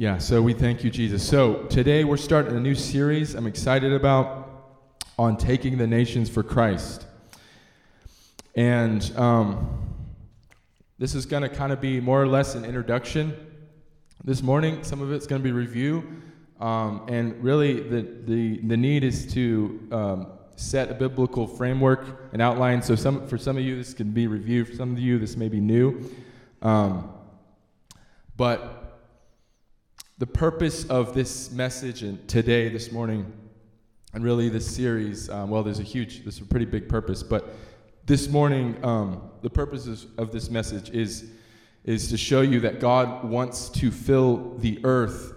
[0.00, 1.22] Yeah, so we thank you, Jesus.
[1.22, 4.48] So today we're starting a new series I'm excited about
[5.18, 7.04] on taking the nations for Christ.
[8.54, 9.92] And um,
[10.98, 13.36] this is going to kind of be more or less an introduction.
[14.24, 16.22] This morning, some of it's going to be review.
[16.60, 20.26] Um, and really, the, the, the need is to um,
[20.56, 22.80] set a biblical framework and outline.
[22.80, 24.64] So, some, for some of you, this can be review.
[24.64, 26.10] For some of you, this may be new.
[26.62, 27.12] Um,
[28.38, 28.79] but
[30.20, 33.32] the purpose of this message and today, this morning,
[34.12, 37.54] and really this series, um, well, there's a huge, there's a pretty big purpose, but
[38.04, 39.86] this morning, um, the purpose
[40.18, 41.30] of this message is,
[41.84, 45.32] is to show you that God wants to fill the earth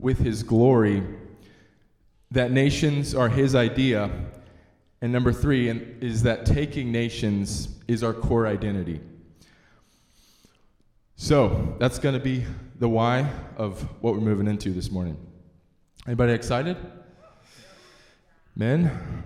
[0.00, 1.04] with His glory,
[2.32, 4.10] that nations are His idea,
[5.00, 8.98] and number three is that taking nations is our core identity.
[11.14, 12.44] So that's going to be
[12.84, 15.16] the why of what we're moving into this morning.
[16.06, 16.76] Anybody excited?
[18.54, 19.24] Men?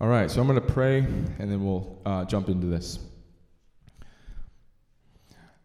[0.00, 2.98] All right, so I'm going to pray and then we'll uh, jump into this.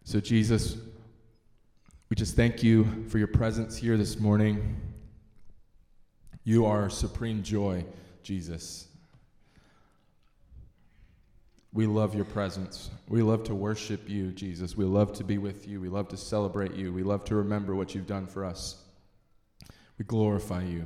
[0.04, 0.76] So, Jesus,
[2.10, 4.76] we just thank you for your presence here this morning.
[6.44, 7.86] You are supreme joy,
[8.24, 8.90] Jesus.
[11.74, 12.90] We love your presence.
[13.08, 14.76] We love to worship you, Jesus.
[14.76, 15.80] We love to be with you.
[15.80, 16.92] We love to celebrate you.
[16.92, 18.84] We love to remember what you've done for us.
[19.98, 20.86] We glorify you.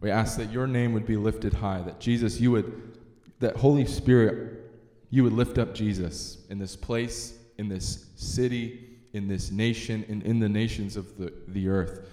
[0.00, 2.98] We ask that your name would be lifted high, that Jesus, you would,
[3.40, 4.70] that Holy Spirit,
[5.10, 10.22] you would lift up Jesus in this place, in this city, in this nation, and
[10.22, 12.08] in the nations of the, the earth.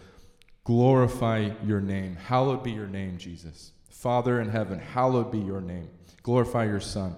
[0.63, 2.15] Glorify your name.
[2.15, 3.71] Hallowed be your name, Jesus.
[3.89, 5.89] Father in heaven, hallowed be your name.
[6.23, 7.15] Glorify your Son.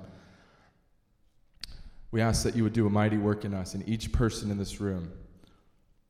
[2.14, 4.60] We ask that you would do a mighty work in us, in each person in
[4.60, 5.12] this room.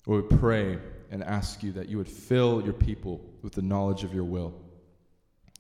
[0.06, 0.78] We would pray
[1.10, 4.54] and ask you that you would fill your people with the knowledge of your will.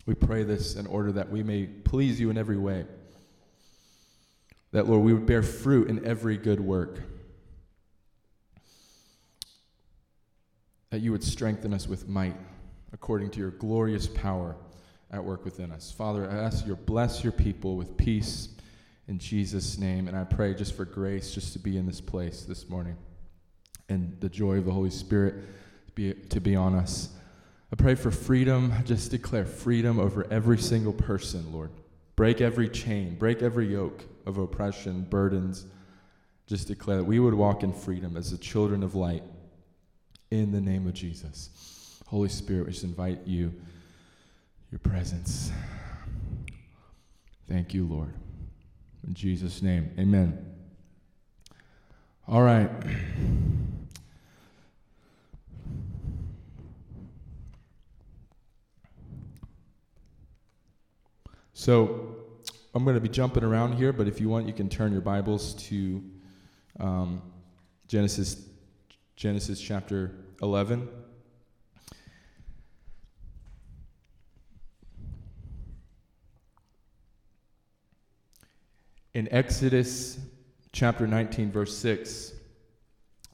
[0.05, 2.85] We pray this in order that we may please you in every way.
[4.73, 6.99] That, Lord, we would bear fruit in every good work.
[10.89, 12.35] That you would strengthen us with might
[12.91, 14.57] according to your glorious power
[15.09, 15.89] at work within us.
[15.89, 18.49] Father, I ask you to bless your people with peace
[19.07, 20.07] in Jesus' name.
[20.07, 22.97] And I pray just for grace just to be in this place this morning
[23.89, 25.35] and the joy of the Holy Spirit
[25.87, 27.09] to be, to be on us.
[27.71, 28.73] I pray for freedom.
[28.85, 31.71] Just declare freedom over every single person, Lord.
[32.15, 35.65] Break every chain, break every yoke of oppression, burdens.
[36.45, 39.23] Just declare that we would walk in freedom as the children of light
[40.29, 41.99] in the name of Jesus.
[42.05, 43.53] Holy Spirit, we just invite you,
[44.71, 45.51] your presence.
[47.47, 48.13] Thank you, Lord.
[49.07, 50.37] In Jesus' name, amen.
[52.27, 52.69] All right.
[61.53, 62.15] So
[62.73, 65.01] I'm going to be jumping around here, but if you want, you can turn your
[65.01, 66.03] Bibles to
[66.79, 67.21] um,
[67.87, 68.47] Genesis,
[69.15, 70.89] Genesis chapter 11.
[79.13, 80.17] In Exodus
[80.71, 82.33] chapter 19, verse 6,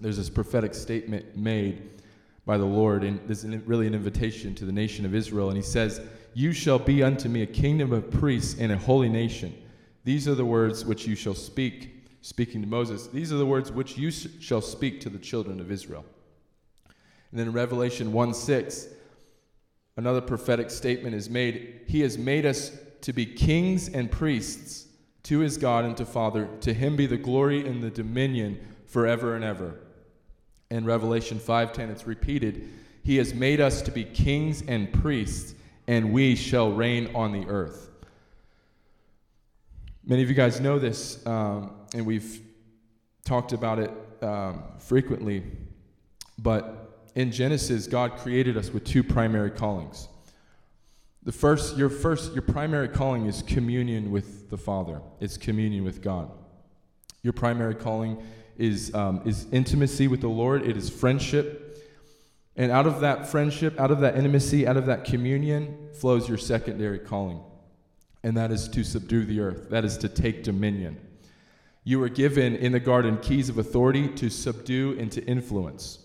[0.01, 2.01] there's this prophetic statement made
[2.45, 5.47] by the Lord, and this is really an invitation to the nation of Israel.
[5.47, 6.01] And he says,
[6.34, 9.56] You shall be unto me a kingdom of priests and a holy nation.
[10.03, 13.07] These are the words which you shall speak, speaking to Moses.
[13.07, 16.03] These are the words which you shall speak to the children of Israel.
[17.31, 18.88] And then in Revelation 1 6,
[19.96, 24.88] another prophetic statement is made He has made us to be kings and priests
[25.24, 26.47] to his God and to Father.
[26.62, 29.80] To him be the glory and the dominion forever and ever.
[30.72, 32.69] In Revelation 5:10 it's repeated,
[33.03, 35.56] he has made us to be kings and priests
[35.88, 37.90] and we shall reign on the earth.
[40.06, 42.41] Many of you guys know this, um, and we've
[43.25, 43.91] talked about it
[44.22, 45.44] um, frequently.
[46.38, 50.08] But in Genesis, God created us with two primary callings.
[51.29, 54.99] The first, your first, your primary calling is communion with the Father.
[55.20, 56.31] It's communion with God.
[57.22, 58.17] Your primary calling
[58.58, 60.66] is, um, is intimacy with the Lord.
[60.66, 61.85] It is friendship.
[62.55, 66.40] And out of that friendship, out of that intimacy, out of that communion flows your
[66.40, 67.41] secondary calling.
[68.23, 69.70] And that is to subdue the earth.
[69.70, 70.97] That is to take dominion.
[71.84, 75.99] You were given in the garden keys of authority to subdue and to influence,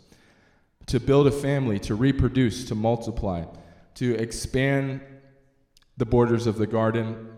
[0.84, 3.46] to build a family, to reproduce, to multiply
[3.94, 5.00] to expand
[5.96, 7.28] the borders of the garden.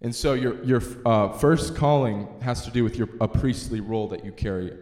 [0.00, 4.08] And so your, your uh, first calling has to do with your, a priestly role
[4.08, 4.76] that you carry.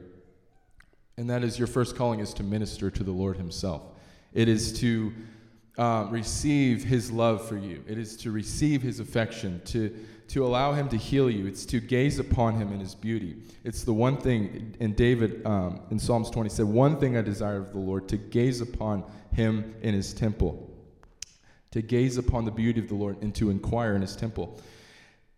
[1.17, 3.83] And that is your first calling is to minister to the Lord Himself.
[4.33, 5.13] It is to
[5.79, 7.85] uh, receive His love for you.
[7.87, 9.95] It is to receive His affection, to,
[10.29, 11.47] to allow Him to heal you.
[11.47, 13.37] It's to gaze upon Him in His beauty.
[13.63, 17.59] It's the one thing, and David um, in Psalms 20 said, One thing I desire
[17.59, 20.72] of the Lord, to gaze upon Him in His temple.
[21.73, 24.61] To gaze upon the beauty of the Lord and to inquire in His temple.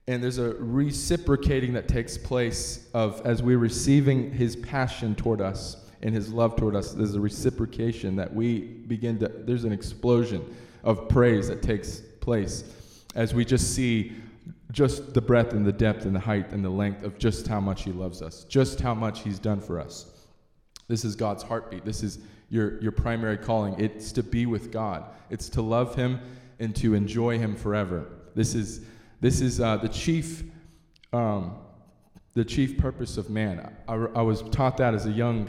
[0.06, 5.84] And there's a reciprocating that takes place of as we're receiving His passion toward us
[6.04, 10.54] and his love toward us, there's a reciprocation that we begin to, there's an explosion
[10.84, 12.64] of praise that takes place
[13.14, 14.12] as we just see
[14.70, 17.58] just the breadth and the depth and the height and the length of just how
[17.58, 20.10] much he loves us, just how much he's done for us.
[20.88, 21.86] This is God's heartbeat.
[21.86, 22.19] This is
[22.55, 23.75] your, your primary calling.
[23.79, 26.21] It's to be with God, it's to love him
[26.59, 28.06] and to enjoy him forever.
[28.35, 28.85] This is,
[29.21, 30.45] this is uh, the chief.
[31.12, 31.59] Um,
[32.35, 33.73] the chief purpose of man.
[33.87, 35.49] I, I was taught that as a young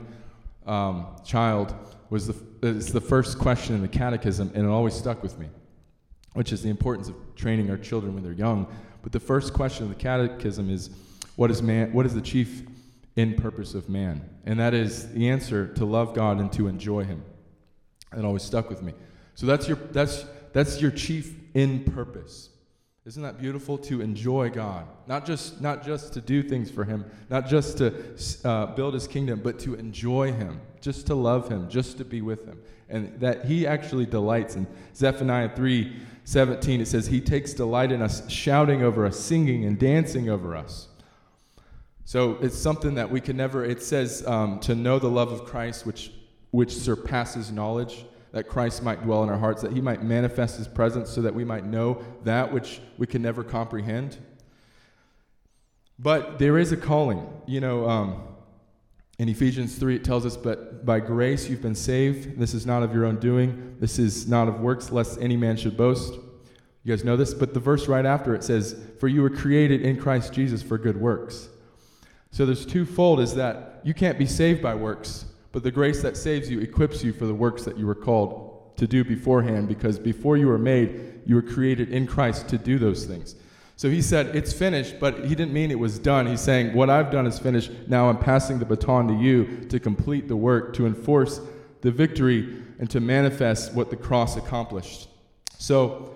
[0.67, 1.73] um, child
[2.11, 5.47] was the, it's the first question in the catechism, and it always stuck with me,
[6.33, 8.67] which is the importance of training our children when they're young.
[9.01, 10.91] But the first question of the catechism is,
[11.35, 11.91] what is man?
[11.91, 12.63] What is the chief
[13.17, 14.29] end purpose of man?
[14.45, 17.23] And that is the answer to love God and to enjoy Him.
[18.15, 18.93] It always stuck with me.
[19.35, 22.49] So that's your that's that's your chief in purpose.
[23.05, 24.87] Isn't that beautiful to enjoy God?
[25.05, 27.93] Not just, not just to do things for Him, not just to
[28.43, 32.23] uh, build His kingdom, but to enjoy Him, just to love Him, just to be
[32.23, 32.59] with Him.
[32.89, 34.55] And that He actually delights.
[34.55, 34.65] In
[34.95, 39.77] Zephaniah 3 17, it says, He takes delight in us, shouting over us, singing and
[39.77, 40.87] dancing over us.
[42.05, 45.43] So it's something that we can never, it says um, to know the love of
[45.43, 46.11] Christ, which,
[46.51, 50.67] which surpasses knowledge that Christ might dwell in our hearts, that he might manifest his
[50.67, 54.17] presence so that we might know that which we can never comprehend.
[55.97, 57.27] But there is a calling.
[57.47, 58.21] You know, um,
[59.17, 62.37] in Ephesians 3, it tells us, But by grace you've been saved.
[62.37, 65.57] This is not of your own doing, this is not of works, lest any man
[65.57, 66.13] should boast.
[66.13, 67.33] You guys know this?
[67.33, 70.77] But the verse right after it says, For you were created in Christ Jesus for
[70.77, 71.49] good works.
[72.35, 75.23] So there's twofold is that you can't be saved by works.
[75.53, 78.75] But the grace that saves you equips you for the works that you were called
[78.75, 82.77] to do beforehand, because before you were made, you were created in Christ to do
[82.77, 83.35] those things.
[83.77, 86.27] So he said, It's finished, but he didn't mean it was done.
[86.27, 87.71] He's saying, What I've done is finished.
[87.87, 91.39] Now I'm passing the baton to you to complete the work, to enforce
[91.79, 95.07] the victory, and to manifest what the cross accomplished.
[95.57, 96.14] So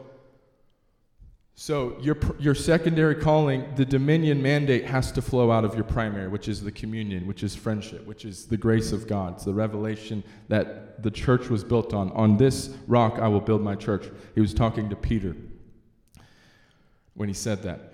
[1.62, 6.30] so your, your secondary calling, the dominion mandate has to flow out of your primary,
[6.30, 9.34] which is the communion, which is friendship, which is the grace of God.
[9.34, 12.14] It's the revelation that the church was built on.
[12.14, 14.06] On this rock I will build my church.
[14.36, 15.36] He was talking to Peter
[17.16, 17.94] when he said that.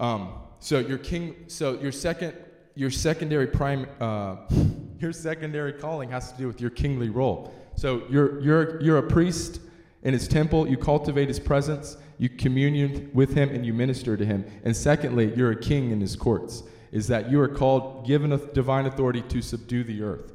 [0.00, 2.34] Um, so your king, so your second,
[2.74, 4.38] your secondary prime, uh,
[4.98, 7.54] your secondary calling has to do with your kingly role.
[7.76, 9.60] So you're you're you're a priest
[10.02, 10.68] in his temple.
[10.68, 14.44] You cultivate his presence you communion with him and you minister to him.
[14.62, 16.62] And secondly, you're a king in his courts,
[16.92, 20.32] is that you are called, given a divine authority to subdue the earth.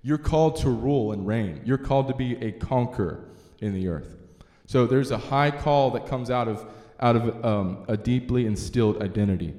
[0.00, 1.60] You're called to rule and reign.
[1.62, 3.28] You're called to be a conqueror
[3.60, 4.16] in the earth.
[4.64, 6.64] So there's a high call that comes out of,
[7.00, 9.52] out of um, a deeply instilled identity.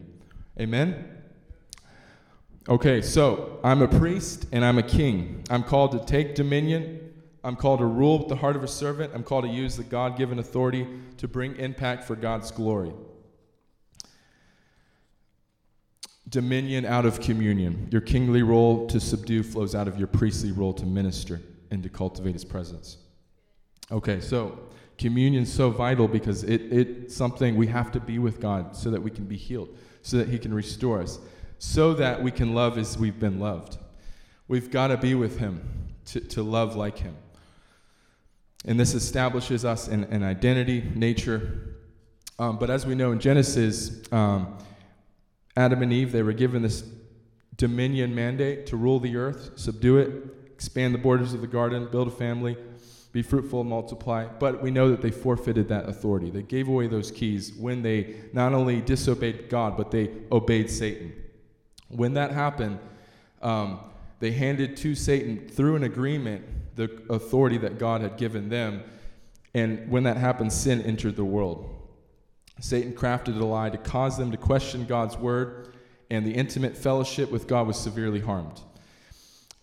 [0.60, 1.16] Amen?
[2.68, 5.44] Okay, so I'm a priest and I'm a king.
[5.52, 7.07] I'm called to take dominion
[7.44, 9.14] I'm called to rule with the heart of a servant.
[9.14, 12.94] I'm called to use the God given authority to bring impact for God's glory.
[16.30, 17.88] Dominion out of communion.
[17.92, 21.90] Your kingly role to subdue flows out of your priestly role to minister and to
[21.90, 22.98] cultivate his presence.
[23.92, 24.60] Okay, so
[24.98, 29.02] communion's so vital because it, it's something we have to be with God so that
[29.02, 29.70] we can be healed,
[30.02, 31.20] so that he can restore us,
[31.60, 33.78] so that we can love as we've been loved.
[34.50, 35.62] We've got to be with him
[36.06, 37.16] to, to love like him.
[38.66, 41.76] And this establishes us in an identity, nature.
[42.40, 44.58] Um, but as we know in Genesis, um,
[45.56, 46.84] Adam and Eve, they were given this
[47.56, 50.12] dominion mandate to rule the earth, subdue it,
[50.54, 52.56] expand the borders of the garden, build a family,
[53.12, 54.26] be fruitful and multiply.
[54.26, 56.30] But we know that they forfeited that authority.
[56.30, 61.14] They gave away those keys when they not only disobeyed God, but they obeyed Satan.
[61.88, 62.80] When that happened,
[63.42, 63.80] um,
[64.20, 66.44] they handed to Satan through an agreement
[66.78, 68.84] the authority that God had given them.
[69.54, 71.76] And when that happened, sin entered the world.
[72.62, 75.76] Satan crafted a lie to cause them to question God's word,
[76.10, 78.62] and the intimate fellowship with God was severely harmed.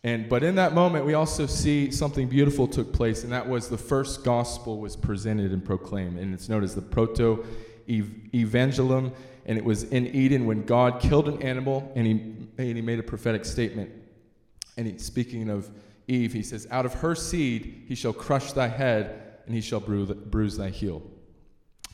[0.02, 3.70] And but in that moment, we also see something beautiful took place, and that was
[3.70, 7.44] the first gospel was presented and proclaimed, and it's known as the proto
[7.88, 9.12] evangelium.
[9.46, 12.12] And it was in Eden when God killed an animal, and he,
[12.56, 13.90] and he made a prophetic statement
[14.76, 15.70] And he's speaking of
[16.06, 19.80] Eve, he says, Out of her seed he shall crush thy head, and he shall
[19.80, 21.02] bruise thy heel.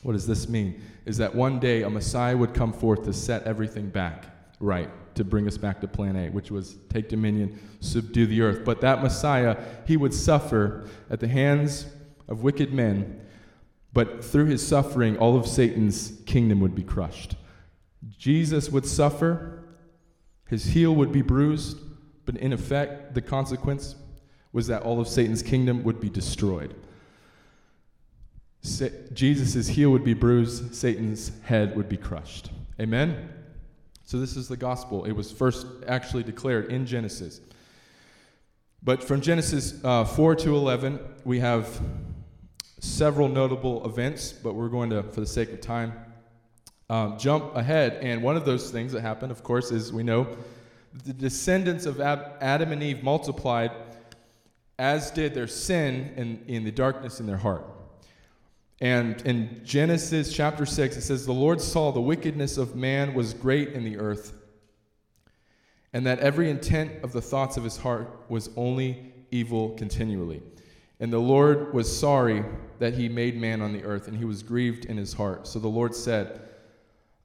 [0.02, 0.82] What does this mean?
[1.04, 4.26] Is that one day a Messiah would come forth to set everything back
[4.60, 8.64] right, to bring us back to plan A, which was take dominion, subdue the earth.
[8.64, 11.86] But that Messiah, he would suffer at the hands
[12.28, 13.20] of wicked men,
[13.92, 17.34] but through his suffering, all of Satan's kingdom would be crushed.
[18.16, 19.64] Jesus would suffer,
[20.46, 21.78] his heel would be bruised,
[22.24, 23.96] but in effect, the consequence
[24.52, 26.74] was that all of Satan's kingdom would be destroyed.
[28.62, 32.50] Jesus' heel would be bruised, Satan's head would be crushed.
[32.78, 33.30] Amen?
[34.04, 35.04] So, this is the gospel.
[35.04, 37.40] It was first actually declared in Genesis.
[38.82, 41.80] But from Genesis uh, 4 to 11, we have
[42.80, 45.92] several notable events, but we're going to, for the sake of time,
[46.88, 47.98] um, jump ahead.
[48.02, 50.26] And one of those things that happened, of course, is we know
[51.04, 53.70] the descendants of Ab- Adam and Eve multiplied,
[54.80, 57.66] as did their sin in, in the darkness in their heart.
[58.80, 63.34] And in Genesis chapter 6, it says, The Lord saw the wickedness of man was
[63.34, 64.32] great in the earth,
[65.92, 70.42] and that every intent of the thoughts of his heart was only evil continually.
[70.98, 72.42] And the Lord was sorry
[72.78, 75.46] that he made man on the earth, and he was grieved in his heart.
[75.46, 76.40] So the Lord said,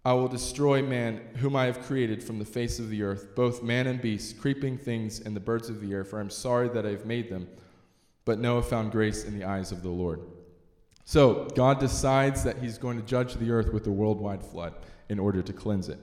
[0.05, 3.63] I will destroy man, whom I have created from the face of the earth, both
[3.63, 6.69] man and beast, creeping things, and the birds of the air, for I am sorry
[6.69, 7.47] that I have made them.
[8.23, 10.21] But Noah found grace in the eyes of the Lord.
[11.05, 14.75] So, God decides that he's going to judge the earth with a worldwide flood
[15.09, 15.99] in order to cleanse it.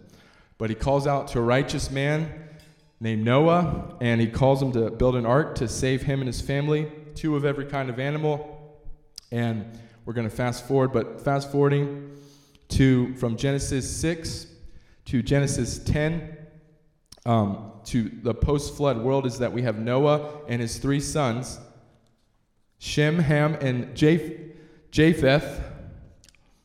[0.59, 2.29] But he calls out to a righteous man
[2.99, 6.41] named Noah, and he calls him to build an ark to save him and his
[6.41, 8.81] family, two of every kind of animal.
[9.31, 12.12] And we're going to fast forward, but fast forwarding
[12.73, 14.47] to from Genesis 6
[15.07, 16.37] to Genesis 10
[17.25, 21.59] um, to the post flood world is that we have Noah and his three sons,
[22.79, 24.43] Shem, Ham, and Japheth
[24.93, 25.63] Japheth,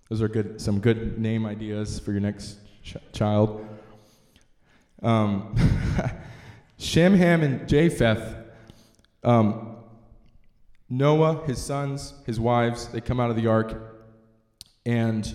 [0.09, 3.65] those are good, some good name ideas for your next ch- child.
[5.01, 5.55] Um,
[6.77, 8.35] Shem, Ham, and Japheth,
[9.23, 9.77] um,
[10.89, 13.97] Noah, his sons, his wives, they come out of the ark,
[14.85, 15.33] and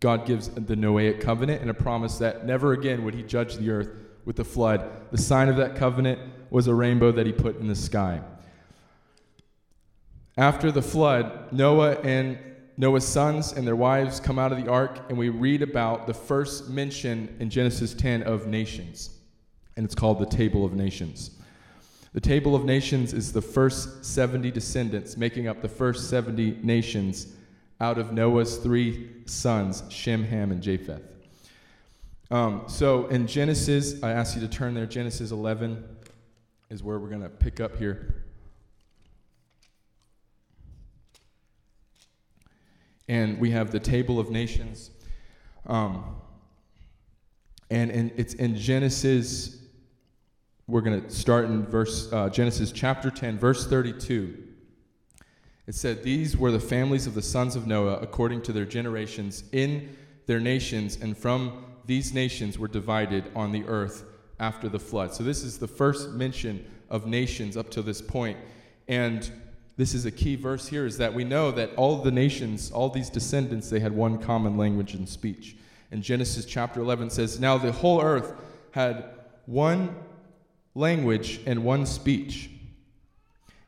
[0.00, 3.70] God gives the Noahic covenant and a promise that never again would he judge the
[3.70, 3.90] earth
[4.24, 4.88] with the flood.
[5.10, 8.20] The sign of that covenant was a rainbow that he put in the sky.
[10.36, 12.38] After the flood, Noah and
[12.76, 16.14] Noah's sons and their wives come out of the ark, and we read about the
[16.14, 19.10] first mention in Genesis 10 of nations,
[19.76, 21.32] and it's called the Table of Nations.
[22.12, 27.34] The Table of Nations is the first 70 descendants, making up the first 70 nations
[27.80, 31.02] out of Noah's three sons, Shem, Ham, and Japheth.
[32.30, 34.86] Um, so in Genesis, I ask you to turn there.
[34.86, 35.84] Genesis 11
[36.70, 38.18] is where we're going to pick up here.
[43.08, 44.90] and we have the table of nations.
[45.66, 46.04] Um,
[47.70, 49.56] and in, it's in Genesis,
[50.66, 54.44] we're going to start in verse, uh, Genesis chapter 10, verse 32.
[55.68, 59.44] It said, These were the families of the sons of Noah according to their generations
[59.52, 59.94] in
[60.24, 64.04] their nations, and from these nations were divided on the earth
[64.40, 65.12] after the flood.
[65.12, 68.38] So, this is the first mention of nations up to this point.
[68.88, 69.30] And
[69.76, 72.88] this is a key verse here is that we know that all the nations, all
[72.88, 75.54] these descendants, they had one common language and speech.
[75.90, 78.32] And Genesis chapter 11 says, Now the whole earth
[78.70, 79.04] had
[79.44, 79.94] one
[80.74, 82.48] language and one speech.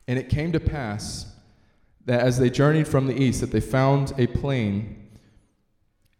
[0.07, 1.30] And it came to pass
[2.05, 5.09] that as they journeyed from the east, that they found a plain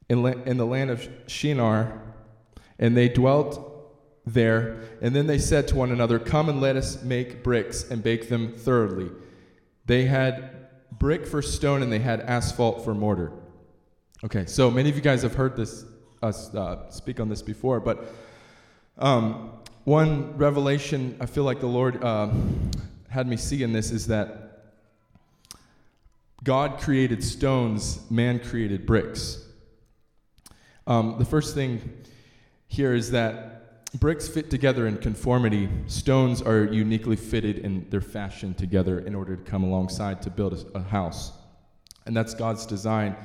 [0.10, 2.02] in, la- in the land of Shinar,
[2.78, 3.68] and they dwelt
[4.26, 4.82] there.
[5.02, 8.30] And then they said to one another, Come and let us make bricks and bake
[8.30, 9.10] them thoroughly.
[9.86, 13.32] They had brick for stone and they had asphalt for mortar.
[14.24, 15.86] Okay, so many of you guys have heard this
[16.22, 18.14] us uh, speak on this before, but
[19.00, 19.54] um,
[19.86, 22.30] one revelation I feel like the Lord uh,
[23.10, 24.50] had me see in this is that
[26.44, 29.46] God created stones, man created bricks.
[30.88, 32.04] Um, the first thing
[32.68, 35.70] here is that bricks fit together in conformity.
[35.86, 40.54] Stones are uniquely fitted in their fashion together in order to come alongside to build
[40.54, 41.32] a, a house.
[42.08, 43.16] And that's God's design.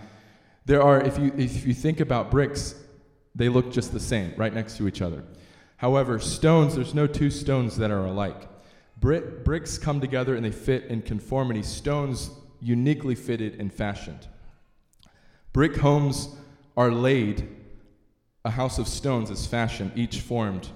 [0.66, 2.74] There are, if you, if you think about bricks,
[3.34, 5.24] they look just the same, right next to each other.
[5.78, 8.48] However, stones, there's no two stones that are alike.
[8.98, 11.62] Brick, bricks come together and they fit in conformity.
[11.62, 14.26] Stones uniquely fitted and fashioned.
[15.52, 16.28] Brick homes
[16.76, 17.48] are laid
[18.44, 20.68] a house of stones is fashioned, each formed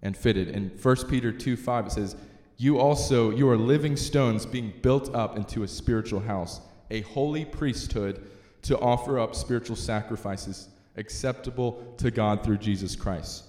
[0.00, 0.48] and fitted.
[0.48, 2.16] In 1 Peter 2 5, it says,
[2.60, 6.60] you also you are living stones being built up into a spiritual house,
[6.90, 8.22] a holy priesthood
[8.60, 10.68] to offer up spiritual sacrifices
[10.98, 13.44] acceptable to God through Jesus Christ.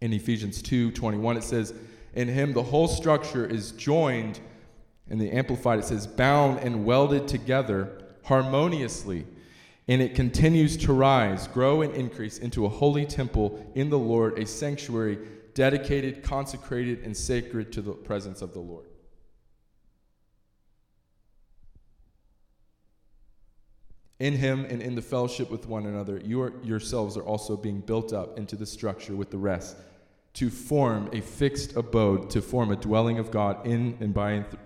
[0.00, 1.72] In Ephesians 2:21 it says,
[2.14, 4.40] "In him the whole structure is joined
[5.12, 9.24] in the amplified it says bound and welded together harmoniously
[9.88, 14.38] and it continues to rise, grow, and increase into a holy temple in the Lord,
[14.38, 15.18] a sanctuary
[15.54, 18.86] dedicated, consecrated, and sacred to the presence of the Lord.
[24.20, 27.80] In him and in the fellowship with one another, you are, yourselves are also being
[27.80, 29.76] built up into the structure with the rest
[30.34, 34.44] to form a fixed abode, to form a dwelling of God in and by and
[34.50, 34.62] th-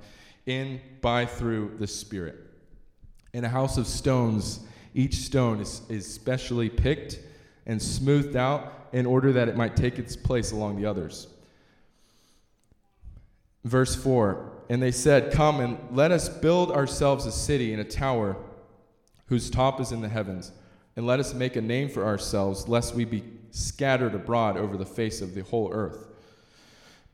[0.46, 2.36] in by through the Spirit.
[3.32, 4.60] In a house of stones
[4.96, 7.20] each stone is, is specially picked
[7.66, 11.28] and smoothed out in order that it might take its place along the others.
[13.64, 17.84] Verse 4 And they said, Come and let us build ourselves a city and a
[17.84, 18.36] tower
[19.26, 20.52] whose top is in the heavens,
[20.96, 24.86] and let us make a name for ourselves, lest we be scattered abroad over the
[24.86, 26.06] face of the whole earth.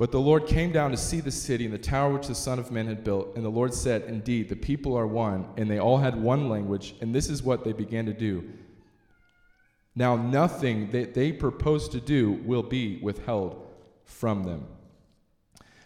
[0.02, 2.58] But the Lord came down to see the city and the tower which the Son
[2.58, 3.36] of Man had built.
[3.36, 6.96] And the Lord said, Indeed, the people are one, and they all had one language,
[7.00, 8.42] and this is what they began to do.
[9.94, 13.64] Now, nothing that they propose to do will be withheld
[14.04, 14.66] from them.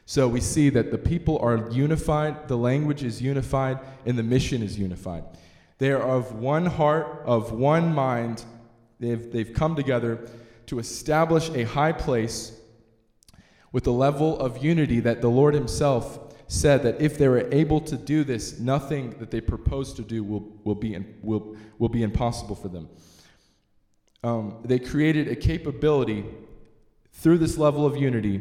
[0.06, 4.62] So we see that the people are unified, the language is unified, and the mission
[4.62, 5.24] is unified.
[5.76, 8.46] They are of one heart, of one mind.
[8.98, 10.26] They've, they've come together
[10.68, 12.55] to establish a high place
[13.76, 17.78] with the level of unity that the Lord Himself said that if they were able
[17.78, 22.02] to do this, nothing that they propose to do will, will, be, will, will be
[22.02, 22.88] impossible for them.
[24.24, 26.24] Um, they created a capability
[27.12, 28.40] through this level of unity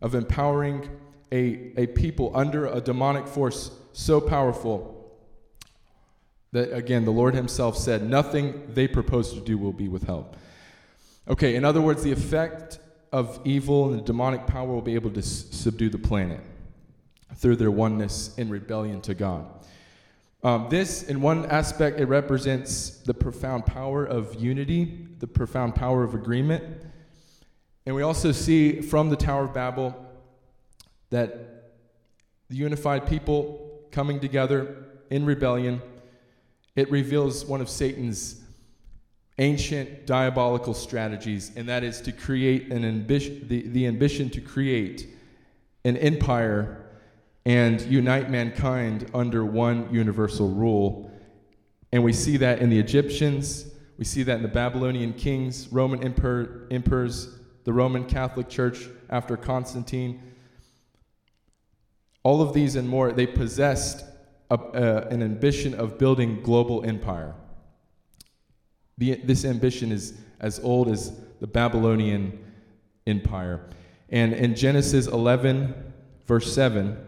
[0.00, 0.88] of empowering
[1.32, 5.12] a, a people under a demonic force so powerful
[6.52, 10.36] that, again, the Lord Himself said, nothing they propose to do will be withheld.
[11.26, 12.78] Okay, in other words, the effect
[13.12, 16.40] of evil and the demonic power will be able to s- subdue the planet
[17.36, 19.46] through their oneness in rebellion to God.
[20.42, 26.02] Um, this, in one aspect, it represents the profound power of unity, the profound power
[26.02, 26.64] of agreement.
[27.84, 29.94] And we also see from the Tower of Babel
[31.10, 31.72] that
[32.48, 35.82] the unified people coming together in rebellion,
[36.74, 38.39] it reveals one of Satan's
[39.40, 45.08] ancient diabolical strategies, and that is to create an ambition, the, the ambition to create
[45.84, 46.86] an empire
[47.46, 51.10] and unite mankind under one universal rule.
[51.90, 56.04] And we see that in the Egyptians, we see that in the Babylonian kings, Roman
[56.04, 60.22] emperor, emperors, the Roman Catholic Church after Constantine.
[62.22, 64.04] All of these and more, they possessed
[64.50, 67.34] a, uh, an ambition of building global empire.
[69.00, 72.38] The, this ambition is as old as the Babylonian
[73.06, 73.66] Empire.
[74.10, 75.74] And in Genesis 11,
[76.26, 76.98] verse 7,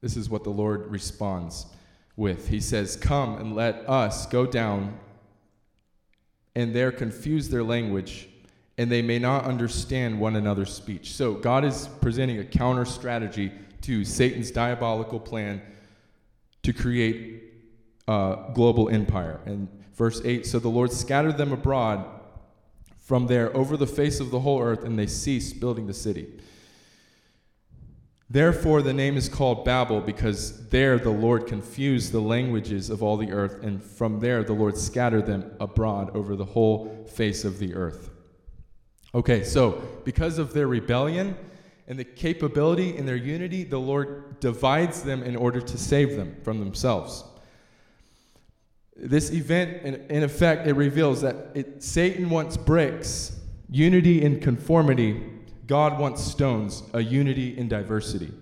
[0.00, 1.66] this is what the Lord responds
[2.14, 2.48] with.
[2.48, 4.96] He says, Come and let us go down
[6.54, 8.28] and there confuse their language,
[8.78, 11.14] and they may not understand one another's speech.
[11.14, 15.60] So God is presenting a counter strategy to Satan's diabolical plan
[16.62, 17.43] to create
[18.06, 19.40] uh, global empire.
[19.46, 22.04] And verse 8 So the Lord scattered them abroad
[22.98, 26.26] from there over the face of the whole earth, and they ceased building the city.
[28.30, 33.16] Therefore, the name is called Babel, because there the Lord confused the languages of all
[33.16, 37.58] the earth, and from there the Lord scattered them abroad over the whole face of
[37.58, 38.10] the earth.
[39.14, 41.36] Okay, so because of their rebellion
[41.86, 46.34] and the capability in their unity, the Lord divides them in order to save them
[46.42, 47.24] from themselves.
[48.96, 55.22] This event, in, in effect, it reveals that it, Satan wants bricks, unity in conformity.
[55.66, 58.32] God wants stones, a unity in diversity.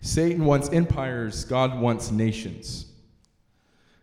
[0.00, 2.86] Satan wants empires, God wants nations.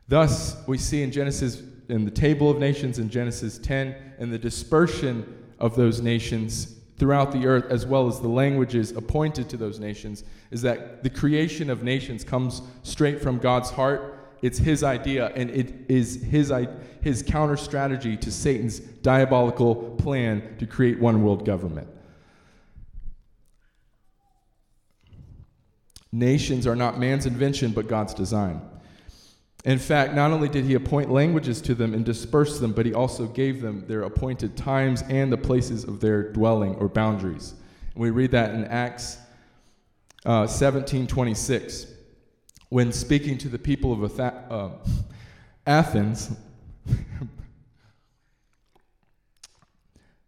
[0.07, 4.37] Thus, we see in Genesis, in the table of nations in Genesis 10, and the
[4.37, 9.79] dispersion of those nations throughout the earth, as well as the languages appointed to those
[9.79, 15.31] nations, is that the creation of nations comes straight from God's heart it's his idea,
[15.35, 16.53] and it is his,
[17.01, 21.87] his counter strategy to Satan's diabolical plan to create one world government.
[26.11, 28.61] Nations are not man's invention, but God's design.
[29.65, 32.93] In fact, not only did he appoint languages to them and disperse them, but he
[32.93, 37.55] also gave them their appointed times and the places of their dwelling or boundaries.
[37.95, 39.17] We read that in Acts
[40.25, 41.94] uh, 17 26.
[42.69, 44.71] When speaking to the people of Atha- uh,
[45.65, 46.31] Athens,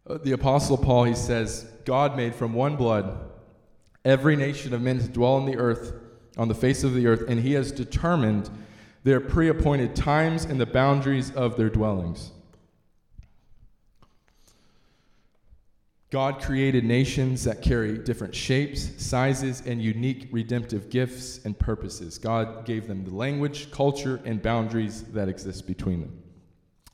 [0.06, 3.28] the Apostle Paul, he says, God made from one blood
[4.04, 5.94] every nation of men to dwell on the earth,
[6.36, 8.48] on the face of the earth, and he has determined
[9.04, 12.32] their pre appointed times and the boundaries of their dwellings.
[16.10, 22.16] God created nations that carry different shapes, sizes, and unique redemptive gifts and purposes.
[22.16, 26.22] God gave them the language, culture, and boundaries that exist between them.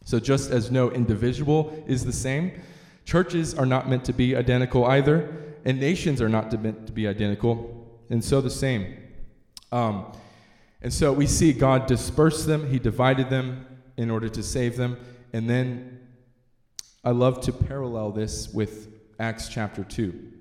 [0.04, 2.60] So, just as no individual is the same,
[3.04, 7.06] churches are not meant to be identical either, and nations are not meant to be
[7.06, 8.96] identical, and so the same.
[9.70, 10.12] Um,
[10.82, 13.64] and so we see God dispersed them, He divided them
[13.96, 14.98] in order to save them,
[15.32, 16.00] and then
[17.04, 20.32] I love to parallel this with Acts chapter 2,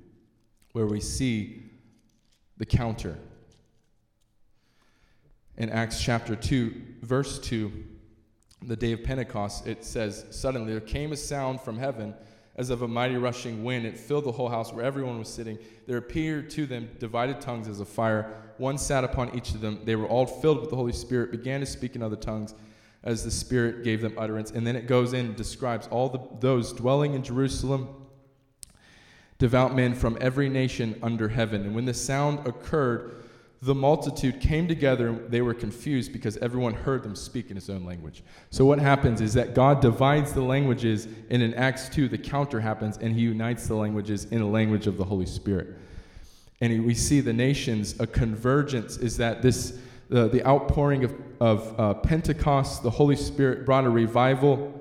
[0.72, 1.70] where we see
[2.58, 3.18] the counter.
[5.58, 7.72] In Acts chapter 2, verse 2,
[8.64, 12.16] the day of Pentecost, it says, Suddenly there came a sound from heaven
[12.56, 13.86] as of a mighty rushing wind.
[13.86, 15.60] It filled the whole house where everyone was sitting.
[15.86, 18.34] There appeared to them divided tongues as of fire.
[18.58, 19.82] One sat upon each of them.
[19.84, 22.56] They were all filled with the Holy Spirit, began to speak in other tongues
[23.04, 24.52] as the Spirit gave them utterance.
[24.52, 27.90] And then it goes in and describes all the, those dwelling in Jerusalem
[29.44, 31.64] devout men from every nation under heaven.
[31.64, 33.26] And when the sound occurred,
[33.62, 37.70] the multitude came together and they were confused because everyone heard them speak in his
[37.70, 38.24] own language.
[38.52, 42.62] So, what happens is that God divides the languages, and in Acts 2, the counter
[42.62, 45.76] happens, and he unites the languages in a language of the Holy Spirit.
[46.62, 49.78] And we see the nations, a convergence is that this,
[50.10, 54.72] uh, the outpouring of, of uh, Pentecost, the Holy Spirit brought a revival.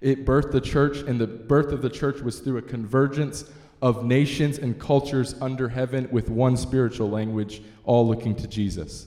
[0.00, 3.44] It birthed the church, and the birth of the church was through a convergence
[3.82, 9.06] of nations and cultures under heaven with one spiritual language, all looking to Jesus.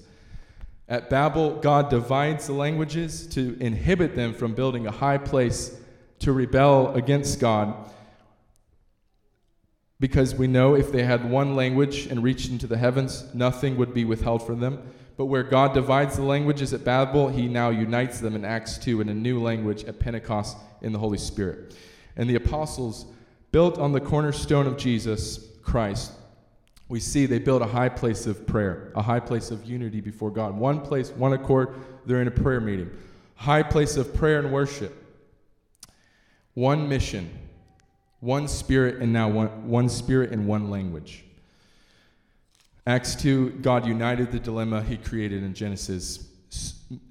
[0.87, 5.79] At Babel, God divides the languages to inhibit them from building a high place
[6.19, 7.75] to rebel against God.
[9.99, 13.93] Because we know if they had one language and reached into the heavens, nothing would
[13.93, 14.81] be withheld from them.
[15.17, 19.01] But where God divides the languages at Babel, he now unites them in Acts 2
[19.01, 21.75] in a new language at Pentecost in the Holy Spirit.
[22.15, 23.05] And the apostles
[23.51, 26.13] built on the cornerstone of Jesus Christ,
[26.87, 30.31] we see they built a high place of prayer, a high place of unity before
[30.31, 30.57] God.
[30.57, 32.89] One place, one accord, they're in a prayer meeting.
[33.35, 34.95] High place of prayer and worship.
[36.55, 37.29] One mission,
[38.19, 41.23] one spirit, and now one, one spirit and one language.
[42.87, 46.27] Acts 2, God united the dilemma he created in Genesis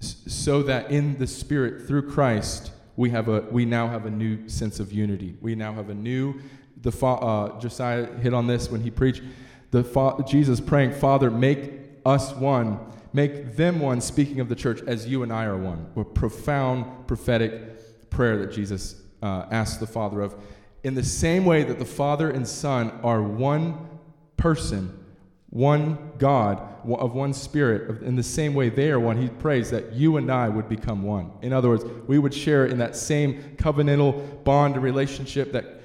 [0.00, 4.48] so that in the Spirit, through Christ, we have a we now have a new
[4.48, 5.36] sense of unity.
[5.40, 6.40] We now have a new
[6.82, 9.22] the uh, Josiah hit on this when he preached
[9.70, 11.72] the fa- Jesus praying, Father, make
[12.04, 12.78] us one,
[13.12, 14.00] make them one.
[14.00, 18.50] Speaking of the church, as you and I are one, a profound prophetic prayer that
[18.50, 20.34] Jesus uh, asked the Father of.
[20.82, 23.88] In the same way that the Father and Son are one
[24.36, 25.04] person,
[25.50, 28.02] one God, of one Spirit.
[28.02, 31.02] In the same way they are one, he prays that you and I would become
[31.02, 31.32] one.
[31.42, 35.80] In other words, we would share in that same covenantal bond and relationship that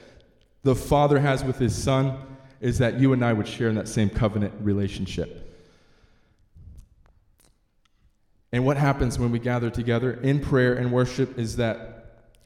[0.64, 2.18] the Father has with his Son,
[2.62, 5.40] is that you and I would share in that same covenant relationship.
[8.54, 11.93] And what happens when we gather together in prayer and worship is that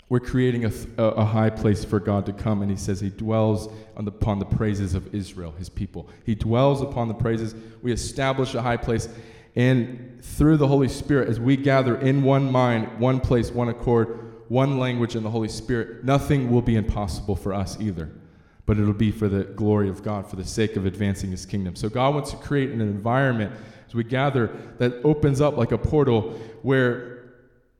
[0.10, 3.68] we're creating a, a, high place for God to come, and He says He dwells
[3.98, 6.10] the, upon the praises of Israel, His people.
[6.26, 7.56] He dwells upon the praises.
[7.82, 9.10] We establish a high place,
[9.56, 14.50] and through the Holy Spirit, as we gather in one mind, one place, one accord,
[14.50, 18.10] one language in the Holy Spirit, nothing will be impossible for us either.
[18.66, 21.76] But it'll be for the glory of God, for the sake of advancing His kingdom.
[21.76, 23.52] So God wants to create an environment
[23.86, 27.17] as we gather that opens up like a portal where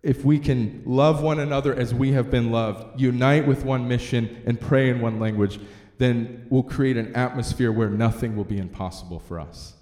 [0.04, 4.42] if we can love one another as we have been loved, unite with one mission,
[4.46, 5.60] and pray in one language,
[5.98, 9.74] then we'll create an atmosphere where nothing will be impossible for us.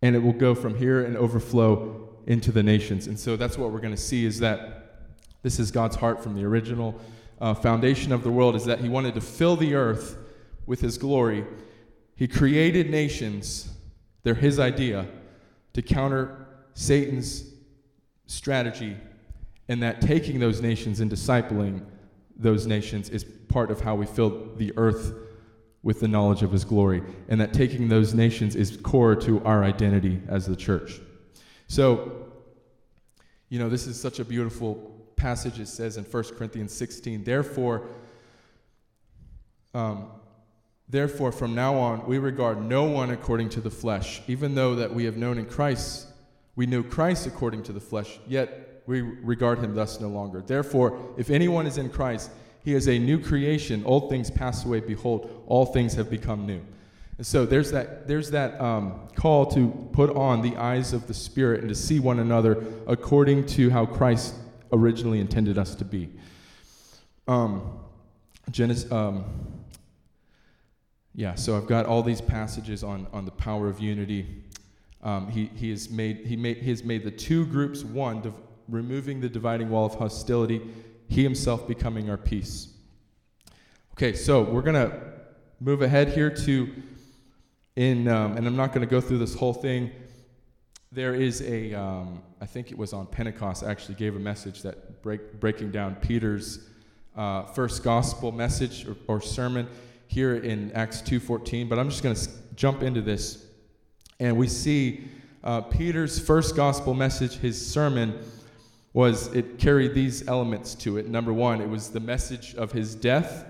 [0.00, 3.06] And it will go from here and overflow into the nations.
[3.06, 4.78] And so that's what we're going to see is that
[5.42, 6.98] this is God's heart from the original
[7.40, 10.16] uh, foundation of the world, is that He wanted to fill the earth
[10.66, 11.44] with His glory.
[12.16, 13.70] He created nations,
[14.22, 15.06] they're His idea,
[15.74, 17.44] to counter Satan's
[18.28, 18.96] strategy,
[19.68, 21.84] and that taking those nations and discipling
[22.36, 25.12] those nations is part of how we fill the earth
[25.82, 29.64] with the knowledge of his glory, and that taking those nations is core to our
[29.64, 31.00] identity as the church.
[31.66, 32.28] So,
[33.48, 35.58] you know, this is such a beautiful passage.
[35.58, 37.88] It says in 1 Corinthians 16, therefore,
[39.74, 40.08] um,
[40.90, 44.94] Therefore, from now on, we regard no one according to the flesh, even though that
[44.94, 46.07] we have known in Christ,
[46.58, 50.42] we knew Christ according to the flesh, yet we regard him thus no longer.
[50.44, 52.32] Therefore, if anyone is in Christ,
[52.64, 53.84] he is a new creation.
[53.86, 54.80] Old things pass away.
[54.80, 56.60] Behold, all things have become new.
[57.16, 61.14] And so there's that, there's that um, call to put on the eyes of the
[61.14, 64.34] Spirit and to see one another according to how Christ
[64.72, 66.10] originally intended us to be.
[67.28, 67.78] Um,
[68.50, 69.26] Genesis, um,
[71.14, 74.42] yeah, so I've got all these passages on, on the power of unity.
[75.02, 78.34] Um, he, he, has made, he, made, he has made the two groups one, div-
[78.68, 80.60] removing the dividing wall of hostility,
[81.08, 82.68] he himself becoming our peace.
[83.92, 85.00] Okay, so we're going to
[85.60, 86.70] move ahead here to
[87.78, 89.92] in, um, and I'm not going to go through this whole thing.
[90.90, 95.00] There is a, um, I think it was on Pentecost, actually gave a message that
[95.00, 96.68] break, breaking down Peter's
[97.16, 99.68] uh, first gospel message or, or, sermon
[100.08, 101.68] here in Acts 2:14.
[101.68, 103.46] But I'm just going to jump into this,
[104.20, 105.04] and we see
[105.44, 108.18] uh, Peter's first gospel message, his sermon,
[108.92, 111.08] was it carried these elements to it.
[111.08, 113.46] Number one, it was the message of his death.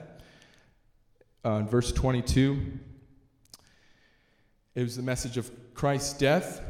[1.44, 2.61] Uh, in verse 22,
[4.74, 6.61] it was the message of Christ's death,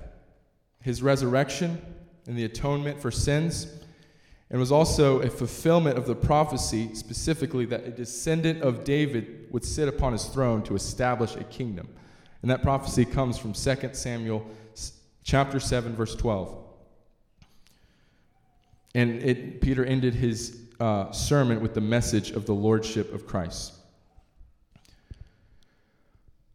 [0.80, 1.82] his resurrection,
[2.26, 3.66] and the atonement for sins.
[4.50, 9.64] And was also a fulfillment of the prophecy, specifically that a descendant of David would
[9.64, 11.88] sit upon his throne to establish a kingdom.
[12.42, 14.46] And that prophecy comes from 2 Samuel
[15.24, 16.56] chapter 7, verse 12.
[18.94, 23.74] And it, Peter ended his uh, sermon with the message of the lordship of Christ.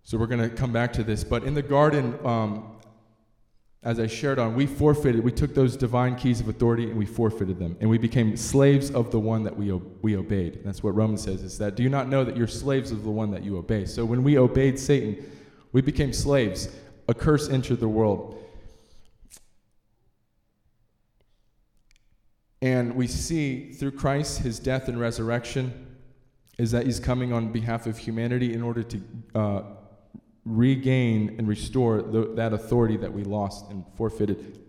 [0.03, 1.23] So we're going to come back to this.
[1.23, 2.73] But in the garden, um,
[3.83, 7.05] as I shared on, we forfeited, we took those divine keys of authority and we
[7.05, 7.75] forfeited them.
[7.81, 10.61] And we became slaves of the one that we, we obeyed.
[10.63, 13.09] that's what Romans says is that do you not know that you're slaves of the
[13.09, 13.85] one that you obey?
[13.85, 15.23] So when we obeyed Satan,
[15.73, 16.69] we became slaves.
[17.09, 18.39] A curse entered the world.
[22.61, 25.97] And we see through Christ, his death and resurrection,
[26.57, 29.01] is that he's coming on behalf of humanity in order to
[29.35, 29.61] uh,
[30.45, 34.59] regain and restore the, that authority that we lost and forfeited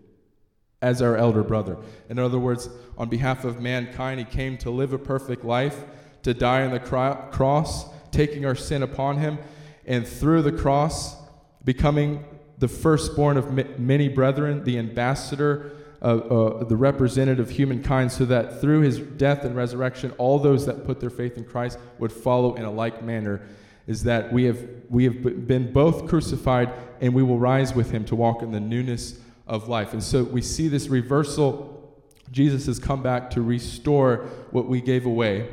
[0.81, 1.77] as our elder brother.
[2.09, 5.85] In other words, on behalf of mankind, he came to live a perfect life,
[6.23, 9.37] to die on the cro- cross, taking our sin upon him,
[9.85, 11.15] and through the cross,
[11.63, 12.25] becoming
[12.57, 15.71] the firstborn of many brethren, the ambassador,
[16.01, 20.65] uh, uh, the representative of humankind, so that through his death and resurrection, all those
[20.65, 23.41] that put their faith in Christ would follow in a like manner
[23.87, 26.71] is that we have, we have been both crucified
[27.01, 29.93] and we will rise with him to walk in the newness of life.
[29.93, 31.93] And so we see this reversal.
[32.31, 35.49] Jesus has come back to restore what we gave away.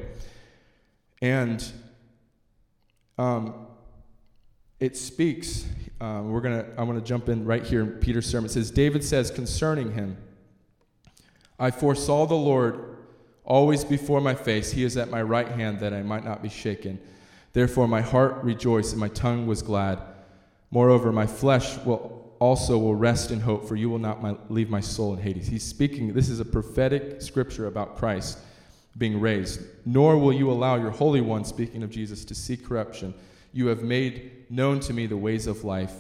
[1.20, 1.64] And
[3.18, 3.66] um,
[4.82, 5.64] it speaks.
[6.00, 6.66] Uh, we're gonna.
[6.76, 8.46] I want to jump in right here in Peter's sermon.
[8.46, 10.16] It says, David says concerning him,
[11.56, 12.96] I foresaw the Lord
[13.44, 14.72] always before my face.
[14.72, 16.98] He is at my right hand that I might not be shaken.
[17.52, 20.00] Therefore, my heart rejoiced and my tongue was glad.
[20.72, 24.68] Moreover, my flesh will also will rest in hope, for you will not my, leave
[24.68, 25.46] my soul in Hades.
[25.46, 28.38] He's speaking, this is a prophetic scripture about Christ
[28.98, 29.60] being raised.
[29.86, 33.14] Nor will you allow your Holy One, speaking of Jesus, to see corruption.
[33.52, 35.94] You have made known to me the ways of life.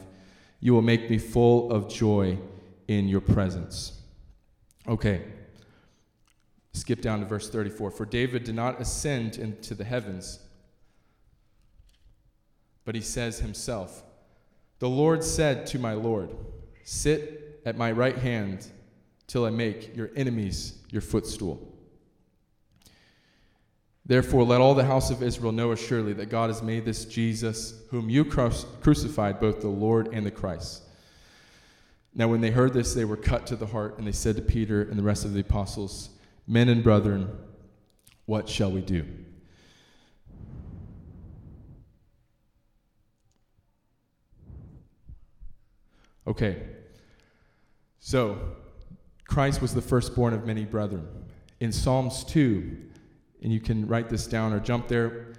[0.60, 2.38] You will make me full of joy
[2.86, 4.00] in your presence.
[4.86, 5.22] Okay.
[6.72, 7.90] Skip down to verse 34.
[7.90, 10.38] For David did not ascend into the heavens
[12.84, 14.02] but he says himself,
[14.78, 16.30] The Lord said to my Lord,
[16.84, 18.66] Sit at my right hand
[19.26, 21.71] till I make your enemies your footstool.
[24.04, 27.74] Therefore, let all the house of Israel know assuredly that God has made this Jesus,
[27.90, 30.82] whom you crucified, both the Lord and the Christ.
[32.14, 34.42] Now, when they heard this, they were cut to the heart, and they said to
[34.42, 36.10] Peter and the rest of the apostles,
[36.46, 37.30] Men and brethren,
[38.26, 39.06] what shall we do?
[46.26, 46.62] Okay.
[48.00, 48.38] So,
[49.26, 51.06] Christ was the firstborn of many brethren.
[51.60, 52.76] In Psalms 2,
[53.42, 55.34] and you can write this down or jump there.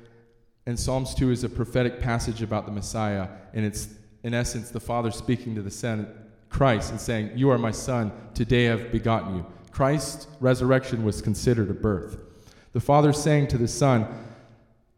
[0.66, 3.90] And Psalms 2 is a prophetic passage about the Messiah, and it's
[4.24, 6.08] in essence the Father speaking to the Son,
[6.50, 9.46] Christ, and saying, You are my Son, today I've begotten you.
[9.72, 12.18] Christ's resurrection was considered a birth.
[12.74, 14.08] The Father saying to the Son,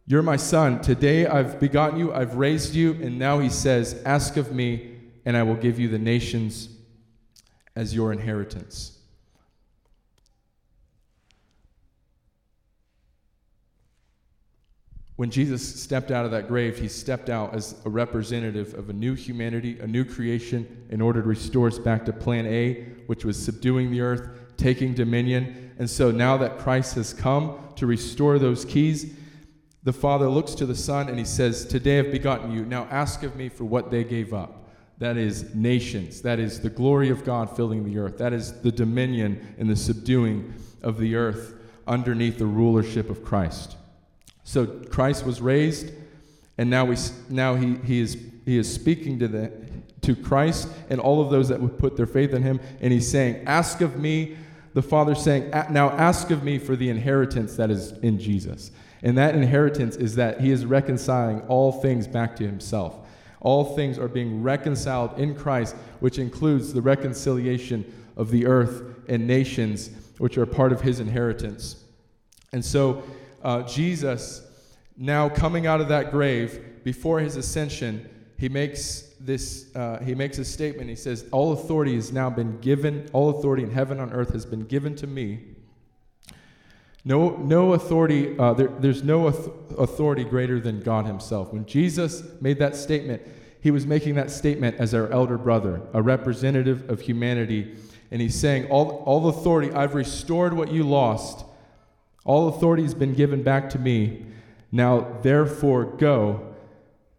[0.05, 4.37] You're my Son, today I've begotten you, I've raised you, and now He says, Ask
[4.37, 6.69] of me, and I will give you the nations
[7.75, 8.94] as your inheritance.
[15.15, 18.93] When Jesus stepped out of that grave, he stepped out as a representative of a
[18.93, 23.23] new humanity, a new creation, in order to restore us back to plan A, which
[23.23, 25.73] was subduing the earth, taking dominion.
[25.79, 29.15] And so now that Christ has come to restore those keys,
[29.83, 32.65] the Father looks to the Son and he says, Today I've begotten you.
[32.65, 34.67] Now ask of me for what they gave up.
[34.97, 36.21] That is nations.
[36.23, 38.17] That is the glory of God filling the earth.
[38.17, 41.53] That is the dominion and the subduing of the earth
[41.87, 43.77] underneath the rulership of Christ.
[44.45, 45.91] So Christ was raised,
[46.57, 46.95] and now, we,
[47.29, 49.51] now he, he, is, he is speaking to, the,
[50.01, 53.09] to Christ and all of those that would put their faith in him, and he's
[53.09, 54.37] saying, Ask of me,
[54.73, 58.71] the Father saying, Now ask of me for the inheritance that is in Jesus.
[59.01, 63.07] And that inheritance is that he is reconciling all things back to himself.
[63.41, 69.25] All things are being reconciled in Christ, which includes the reconciliation of the earth and
[69.25, 71.83] nations, which are part of his inheritance.
[72.53, 73.03] And so,
[73.45, 74.41] uh, Jesus,
[74.97, 80.37] now coming out of that grave before his ascension, he makes this uh, he makes
[80.39, 80.89] a statement.
[80.89, 84.45] He says all authority has now been given all authority in heaven and earth has
[84.45, 85.43] been given to me.
[87.05, 91.53] No, no authority uh, there, there's no authority greater than god himself.
[91.53, 93.21] When jesus made that statement
[93.61, 97.75] he was making that statement as our elder brother a representative of humanity
[98.11, 101.44] and he's saying all, all authority i've restored what you lost
[102.25, 104.25] all authority has been given back to me.
[104.71, 106.53] Now, therefore, go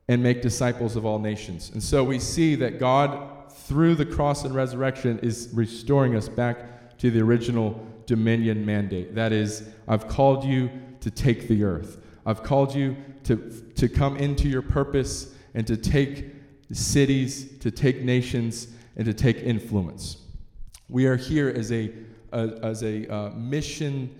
[0.08, 1.70] and make disciples of all nations.
[1.72, 6.98] And so we see that God, through the cross and resurrection, is restoring us back
[6.98, 9.14] to the original dominion mandate.
[9.14, 13.36] That is, I've called you to take the earth, I've called you to,
[13.76, 16.26] to come into your purpose and to take
[16.72, 20.18] cities, to take nations, and to take influence.
[20.88, 21.92] We are here as a,
[22.32, 24.14] a as a uh, mission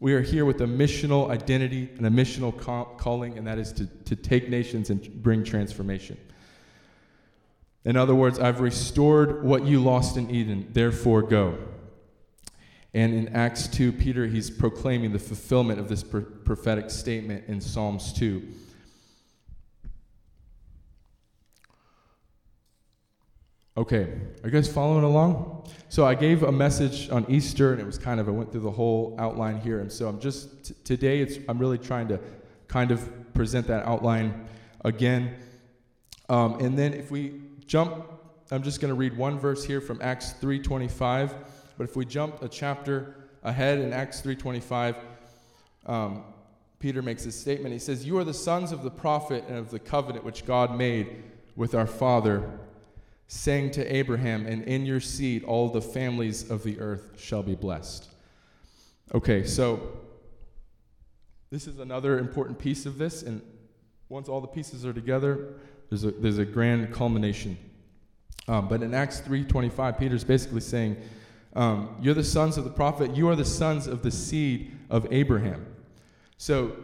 [0.00, 2.56] we are here with a missional identity and a missional
[2.98, 6.16] calling, and that is to, to take nations and bring transformation.
[7.84, 11.58] In other words, I've restored what you lost in Eden, therefore go.
[12.94, 18.12] And in Acts 2, Peter, he's proclaiming the fulfillment of this prophetic statement in Psalms
[18.12, 18.46] 2.
[23.78, 24.10] Okay,
[24.42, 25.64] are you guys following along?
[25.88, 28.62] So I gave a message on Easter, and it was kind of I went through
[28.62, 31.20] the whole outline here, and so I'm just t- today.
[31.20, 32.18] It's I'm really trying to
[32.66, 34.48] kind of present that outline
[34.84, 35.36] again,
[36.28, 38.04] um, and then if we jump,
[38.50, 41.32] I'm just going to read one verse here from Acts 3:25.
[41.76, 44.96] But if we jump a chapter ahead in Acts 3:25,
[45.86, 46.24] um,
[46.80, 47.72] Peter makes this statement.
[47.72, 50.76] He says, "You are the sons of the prophet and of the covenant which God
[50.76, 51.22] made
[51.54, 52.58] with our father."
[53.28, 57.54] Saying to Abraham, And in your seed all the families of the earth shall be
[57.54, 58.08] blessed.
[59.14, 59.80] Okay, so
[61.50, 63.40] this is another important piece of this, and
[64.08, 65.54] once all the pieces are together,
[65.88, 67.56] there's a, there's a grand culmination.
[68.48, 70.96] Um, but in Acts 3.25, Peter's basically saying,
[71.54, 75.06] um, You're the sons of the prophet, you are the sons of the seed of
[75.10, 75.66] Abraham.
[76.38, 76.76] So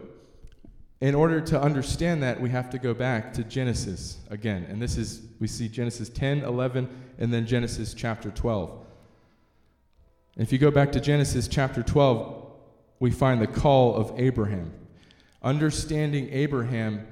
[1.01, 4.67] in order to understand that, we have to go back to Genesis again.
[4.69, 8.87] And this is, we see Genesis 10, 11, and then Genesis chapter 12.
[10.37, 12.43] if you go back to Genesis chapter 12,
[13.01, 14.73] we find the call of Abraham.
[15.43, 17.07] Understanding Abraham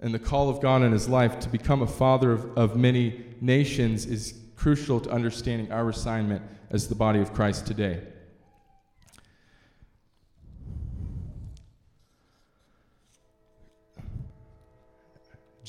[0.00, 3.24] and the call of God in his life to become a father of, of many
[3.40, 8.02] nations is crucial to understanding our assignment as the body of Christ today.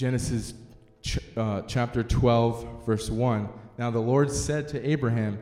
[0.01, 0.55] Genesis
[1.03, 3.47] ch- uh, chapter 12, verse 1.
[3.77, 5.37] Now the Lord said to Abraham,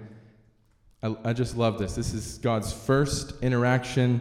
[1.02, 1.96] I, I just love this.
[1.96, 4.20] This is God's first interaction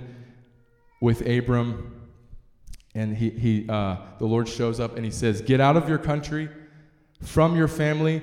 [1.00, 2.08] with Abram.
[2.94, 5.98] And he, he, uh, the Lord shows up and he says, Get out of your
[5.98, 6.48] country,
[7.20, 8.22] from your family,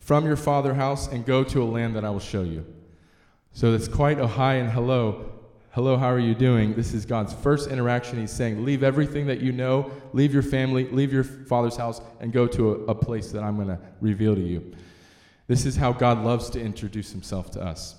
[0.00, 2.66] from your father house, and go to a land that I will show you.
[3.54, 5.37] So that's quite a high and hello
[5.72, 6.74] Hello, how are you doing?
[6.74, 8.18] This is God's first interaction.
[8.18, 12.32] He's saying, Leave everything that you know, leave your family, leave your father's house, and
[12.32, 14.74] go to a, a place that I'm going to reveal to you.
[15.46, 17.96] This is how God loves to introduce himself to us.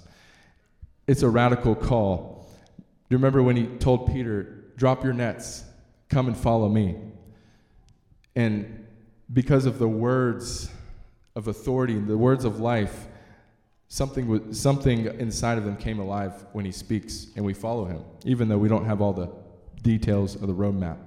[1.05, 2.49] It's a radical call.
[2.77, 5.63] Do you remember when he told Peter, Drop your nets,
[6.09, 6.95] come and follow me?
[8.35, 8.87] And
[9.31, 10.71] because of the words
[11.35, 13.08] of authority, and the words of life,
[13.89, 18.47] something, something inside of them came alive when he speaks, and we follow him, even
[18.47, 19.29] though we don't have all the
[19.81, 20.97] details of the roadmap.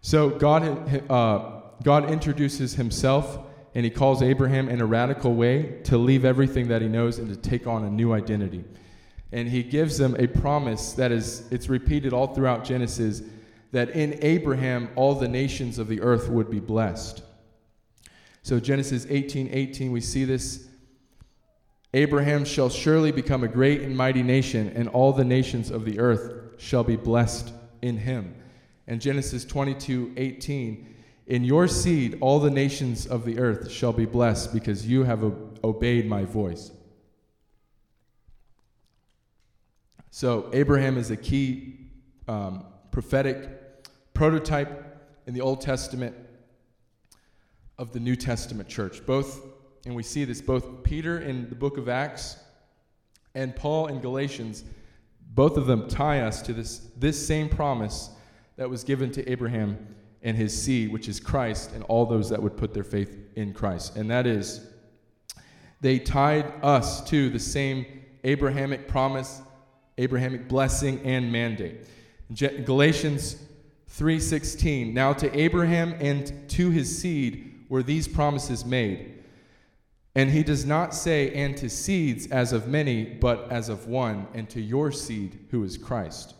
[0.00, 3.38] So God, uh, God introduces himself,
[3.74, 7.28] and he calls Abraham in a radical way to leave everything that he knows and
[7.28, 8.64] to take on a new identity.
[9.32, 13.22] And he gives them a promise that is, it's repeated all throughout Genesis,
[13.72, 17.22] that in Abraham all the nations of the earth would be blessed.
[18.42, 20.67] So Genesis 18 18, we see this.
[21.94, 25.98] Abraham shall surely become a great and mighty nation, and all the nations of the
[25.98, 28.34] earth shall be blessed in him.
[28.86, 30.94] And Genesis 22 18,
[31.28, 35.22] in your seed all the nations of the earth shall be blessed because you have
[35.64, 36.72] obeyed my voice.
[40.10, 41.90] So, Abraham is a key
[42.26, 43.84] um, prophetic
[44.14, 44.84] prototype
[45.26, 46.16] in the Old Testament
[47.78, 49.04] of the New Testament church.
[49.06, 49.40] Both,
[49.84, 52.36] and we see this, both Peter in the book of Acts
[53.34, 54.64] and Paul in Galatians,
[55.34, 58.10] both of them tie us to this, this same promise
[58.56, 62.42] that was given to Abraham and his seed, which is Christ, and all those that
[62.42, 63.96] would put their faith in Christ.
[63.96, 64.66] And that is,
[65.80, 67.86] they tied us to the same
[68.24, 69.40] Abrahamic promise,
[69.96, 71.86] Abrahamic blessing, and mandate.
[72.64, 73.36] Galatians
[73.88, 79.17] 3:16 Now to Abraham and to his seed were these promises made.
[80.18, 84.26] And he does not say and to seeds as of many but as of one
[84.34, 86.34] and to your seed who is Christ.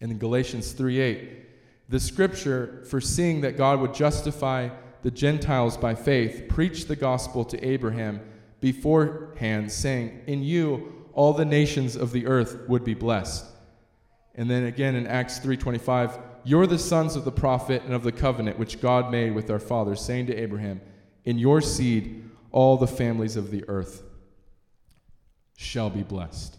[0.00, 1.44] And in Galatians 3:8
[1.88, 4.68] the scripture, foreseeing that God would justify
[5.02, 8.20] the Gentiles by faith, preached the gospel to Abraham
[8.60, 13.44] beforehand, saying, In you all the nations of the earth would be blessed.
[14.36, 18.12] And then again in Acts 3:25, you're the sons of the prophet and of the
[18.12, 20.80] covenant which God made with our fathers, saying to Abraham,
[21.24, 24.02] In your seed all the families of the earth
[25.56, 26.56] shall be blessed.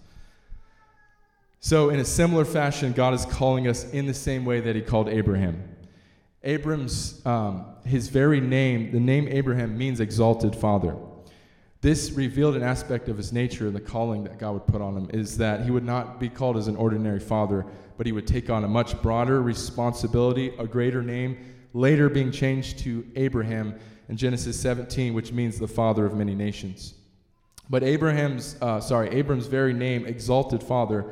[1.61, 4.81] So, in a similar fashion, God is calling us in the same way that He
[4.81, 5.75] called Abraham.
[6.43, 10.95] Abram's, um, his very name, the name Abraham means exalted father.
[11.81, 14.95] This revealed an aspect of his nature and the calling that God would put on
[14.95, 17.65] him is that he would not be called as an ordinary father,
[17.97, 21.37] but he would take on a much broader responsibility, a greater name,
[21.73, 23.75] later being changed to Abraham
[24.07, 26.95] in Genesis 17, which means the father of many nations.
[27.69, 31.05] But Abraham's, uh, sorry, Abram's very name, exalted father,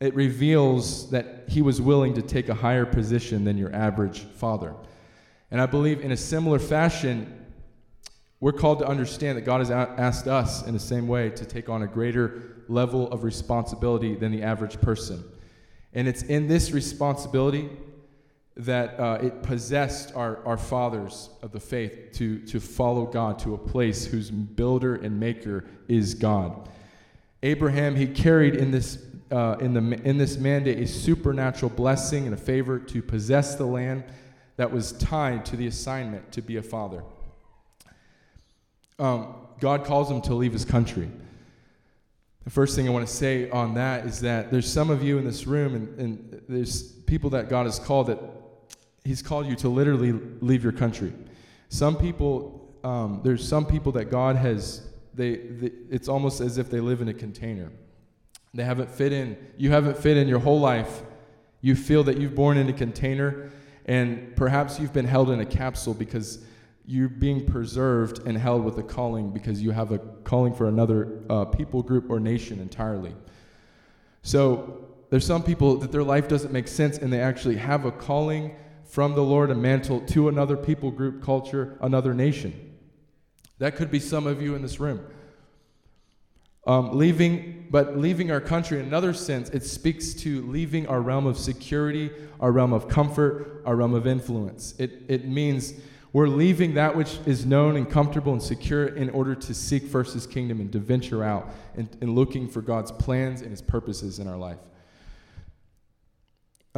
[0.00, 4.74] it reveals that he was willing to take a higher position than your average father.
[5.50, 7.46] And I believe in a similar fashion,
[8.40, 11.68] we're called to understand that God has asked us in the same way to take
[11.68, 15.24] on a greater level of responsibility than the average person.
[15.94, 17.70] And it's in this responsibility
[18.58, 23.54] that uh, it possessed our, our fathers of the faith to, to follow God to
[23.54, 26.68] a place whose builder and maker is God.
[27.42, 32.34] Abraham, he carried in this uh, in, the, in this mandate a supernatural blessing and
[32.34, 34.02] a favor to possess the land
[34.56, 37.04] that was tied to the assignment to be a father.
[38.98, 41.10] Um, God calls him to leave his country.
[42.44, 45.18] The first thing I want to say on that is that there's some of you
[45.18, 48.18] in this room, and, and there's people that God has called that
[49.08, 51.14] He's called you to literally leave your country.
[51.70, 56.70] Some people, um, there's some people that God has, they, they, it's almost as if
[56.70, 57.72] they live in a container.
[58.52, 59.38] They haven't fit in.
[59.56, 61.04] You haven't fit in your whole life.
[61.62, 63.50] You feel that you've born in a container,
[63.86, 66.44] and perhaps you've been held in a capsule because
[66.84, 71.22] you're being preserved and held with a calling because you have a calling for another
[71.30, 73.14] uh, people group or nation entirely.
[74.20, 77.90] So there's some people that their life doesn't make sense and they actually have a
[77.90, 78.54] calling
[78.88, 82.76] from the Lord, a mantle to another people group, culture, another nation.
[83.58, 85.04] That could be some of you in this room.
[86.66, 91.26] Um, leaving, but leaving our country in another sense, it speaks to leaving our realm
[91.26, 92.10] of security,
[92.40, 94.74] our realm of comfort, our realm of influence.
[94.78, 95.74] It, it means
[96.12, 100.14] we're leaving that which is known and comfortable and secure in order to seek first
[100.14, 104.18] his kingdom and to venture out and, and looking for God's plans and his purposes
[104.18, 104.58] in our life.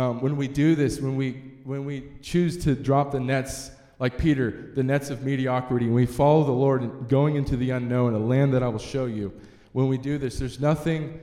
[0.00, 1.32] Um, when we do this, when we,
[1.64, 6.06] when we choose to drop the nets like Peter, the nets of mediocrity, and we
[6.06, 9.30] follow the Lord going into the unknown, a land that I will show you
[9.72, 11.20] when we do this, there's nothing,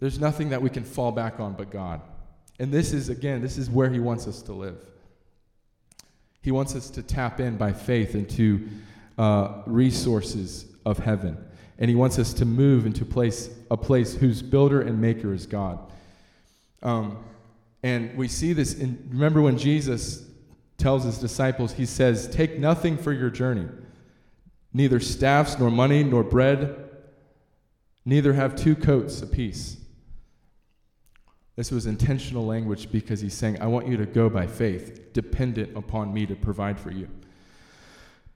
[0.00, 2.00] there's nothing that we can fall back on but God.
[2.58, 4.78] And this is, again, this is where He wants us to live.
[6.40, 8.66] He wants us to tap in by faith into
[9.18, 11.36] uh, resources of heaven.
[11.78, 15.46] And He wants us to move into place, a place whose builder and maker is
[15.46, 15.78] God.
[16.82, 17.18] Um,
[17.84, 20.26] and we see this in, remember when Jesus
[20.76, 23.68] tells his disciples, He says, Take nothing for your journey,
[24.72, 26.80] neither staffs, nor money, nor bread
[28.04, 29.78] Neither have two coats apiece.
[31.56, 35.76] This was intentional language because he's saying, I want you to go by faith, dependent
[35.76, 37.08] upon me to provide for you.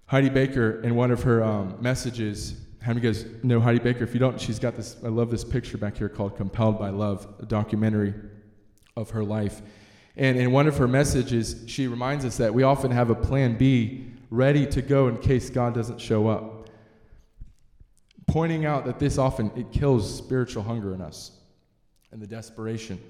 [0.07, 3.81] Heidi Baker, in one of her um, messages, how many of you guys know Heidi
[3.81, 4.05] Baker?
[4.05, 6.91] If you don't, she's got this, I love this picture back here called Compelled by
[6.91, 8.15] Love, a documentary
[8.99, 9.63] of her life.
[10.17, 13.57] And in one of her messages, she reminds us that we often have a plan
[13.57, 16.69] B ready to go in case God doesn't show up.
[18.27, 21.31] Pointing out that this often it kills spiritual hunger in us
[22.11, 23.01] and the desperation.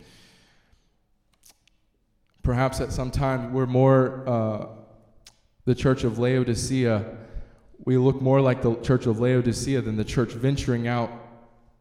[2.42, 4.66] Perhaps at some time we're more uh,
[5.64, 7.16] the church of Laodicea.
[7.84, 11.10] We look more like the church of Laodicea than the church venturing out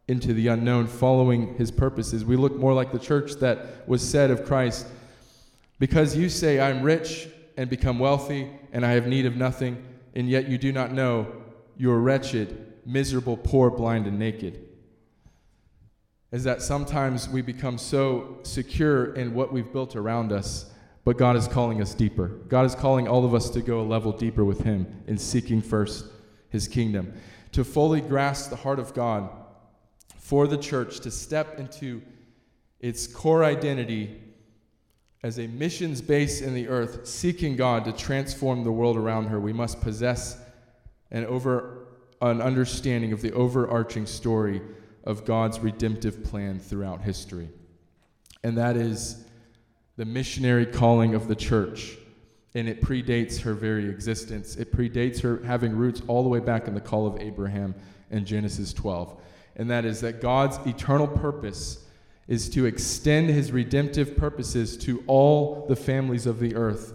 [0.08, 2.24] into the unknown, following his purposes.
[2.24, 4.88] We look more like the church that was said of Christ,
[5.80, 7.28] because you say, I'm rich
[7.58, 9.84] and become wealthy, and I have need of nothing,
[10.16, 11.28] and yet you do not know
[11.76, 14.64] you are wretched, miserable, poor, blind, and naked.
[16.32, 20.72] Is that sometimes we become so secure in what we've built around us,
[21.04, 22.28] but God is calling us deeper.
[22.28, 25.62] God is calling all of us to go a level deeper with Him in seeking
[25.62, 26.06] first
[26.50, 27.14] His kingdom,
[27.52, 29.30] to fully grasp the heart of God
[30.28, 32.02] for the church to step into
[32.82, 34.14] its core identity
[35.24, 39.40] as a missions base in the earth, seeking God to transform the world around her,
[39.40, 40.38] we must possess
[41.12, 41.86] an over
[42.22, 44.62] an understanding of the overarching story
[45.06, 47.48] of God's redemptive plan throughout history.
[48.44, 49.24] And that is
[49.96, 51.96] the missionary calling of the church.
[52.54, 54.58] And it predates her very existence.
[54.58, 57.74] It predates her having roots all the way back in the call of Abraham
[58.12, 59.22] in Genesis 12
[59.58, 61.84] and that is that God's eternal purpose
[62.28, 66.94] is to extend his redemptive purposes to all the families of the earth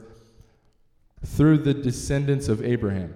[1.25, 3.15] through the descendants of Abraham.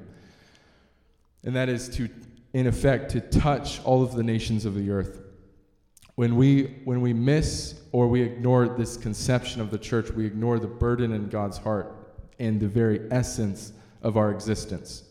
[1.45, 2.09] And that is to,
[2.55, 5.23] in effect, to touch all of the nations of the earth.
[6.17, 10.59] When we, when we miss or we ignore this conception of the church, we ignore
[10.59, 11.95] the burden in God's heart
[12.39, 13.73] and the very essence
[14.03, 15.05] of our existence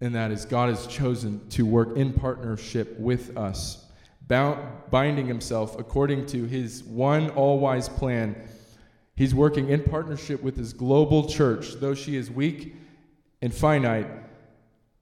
[0.00, 3.84] and that is God has chosen to work in partnership with us,
[4.26, 8.36] bound, binding himself according to his one all wise plan.
[9.14, 11.74] He's working in partnership with his global church.
[11.74, 12.74] Though she is weak
[13.42, 14.08] and finite,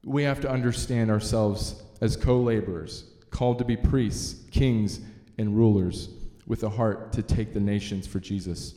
[0.05, 5.01] we have to understand ourselves as co laborers, called to be priests, kings,
[5.39, 6.09] and rulers
[6.47, 8.75] with a heart to take the nations for Jesus.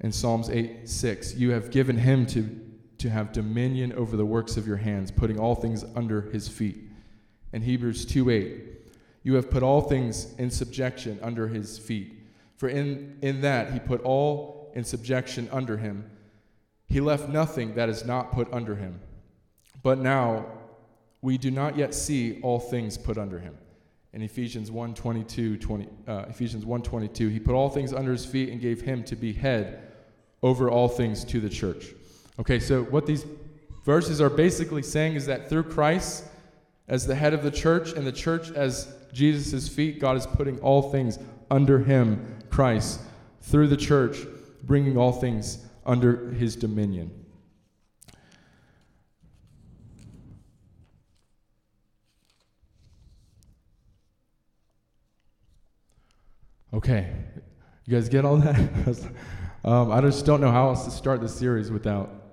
[0.00, 2.48] In Psalms 8 6, you have given him to
[2.98, 6.78] to have dominion over the works of your hands, putting all things under his feet.
[7.52, 8.62] And Hebrews 2 8,
[9.22, 12.20] you have put all things in subjection under his feet.
[12.56, 16.10] For in, in that he put all in subjection under him.
[16.86, 19.00] He left nothing that is not put under him.
[19.82, 20.46] But now
[21.22, 23.56] we do not yet see all things put under him.
[24.12, 28.24] In Ephesians 1 22, 20, uh, Ephesians 1 22, he put all things under his
[28.24, 29.92] feet and gave him to be head
[30.42, 31.86] over all things to the church
[32.38, 33.24] Okay, so what these
[33.84, 36.24] verses are basically saying is that through Christ
[36.88, 40.58] as the head of the church and the church as Jesus' feet, God is putting
[40.60, 41.18] all things
[41.50, 43.00] under him, Christ,
[43.40, 44.18] through the church,
[44.64, 47.10] bringing all things under his dominion.
[56.72, 57.14] Okay,
[57.86, 58.56] you guys get all that?
[59.64, 62.23] um, I just don't know how else to start this series without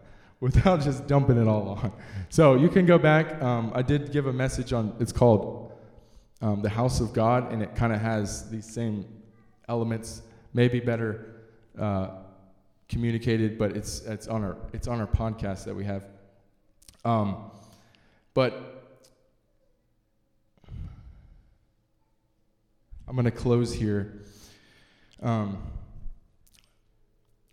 [0.41, 1.93] without just dumping it all on.
[2.29, 3.41] So you can go back.
[3.41, 5.71] Um, I did give a message on, it's called
[6.41, 9.05] um, The House of God, and it kind of has these same
[9.69, 10.23] elements,
[10.53, 11.43] maybe better
[11.79, 12.09] uh,
[12.89, 16.07] communicated, but it's, it's, on our, it's on our podcast that we have.
[17.05, 17.51] Um,
[18.33, 18.83] but
[23.07, 24.23] I'm going to close here.
[25.21, 25.61] Um,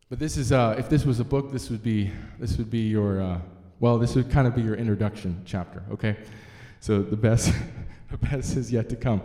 [0.09, 2.89] but this is, uh, if this was a book, this would be, this would be
[2.89, 3.41] your, uh,
[3.81, 6.17] well, this would kind of be your introduction chapter, okay?
[6.81, 7.53] So the best,
[8.11, 9.21] the best is yet to come.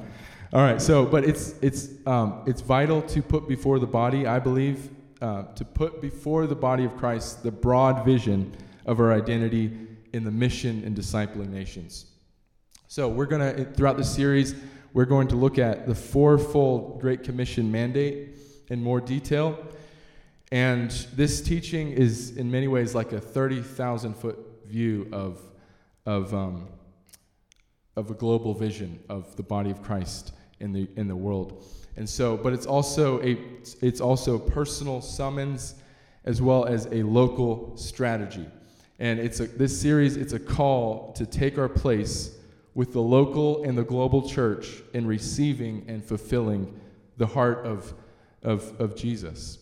[0.52, 4.40] All right, so, but it's, it's, um, it's vital to put before the body, I
[4.40, 4.90] believe,
[5.22, 8.56] uh, to put before the body of Christ the broad vision
[8.86, 9.72] of our identity
[10.12, 12.08] in the mission and discipling nations.
[12.88, 14.54] So we're going to, throughout the series,
[14.94, 19.58] we're going to look at the fourfold Great Commission mandate in more detail.
[20.54, 24.38] And this teaching is, in many ways, like a 30,000 foot
[24.68, 25.42] view of,
[26.06, 26.68] of, um,
[27.96, 31.66] of a global vision of the body of Christ in the, in the world.
[31.98, 33.36] And so, but it's also a,
[33.82, 35.74] it's also personal summons
[36.24, 38.46] as well as a local strategy.
[39.00, 42.38] And it's a, this series, it's a call to take our place
[42.76, 46.80] with the local and the global church in receiving and fulfilling
[47.18, 47.92] the heart of,
[48.44, 49.58] of, of Jesus.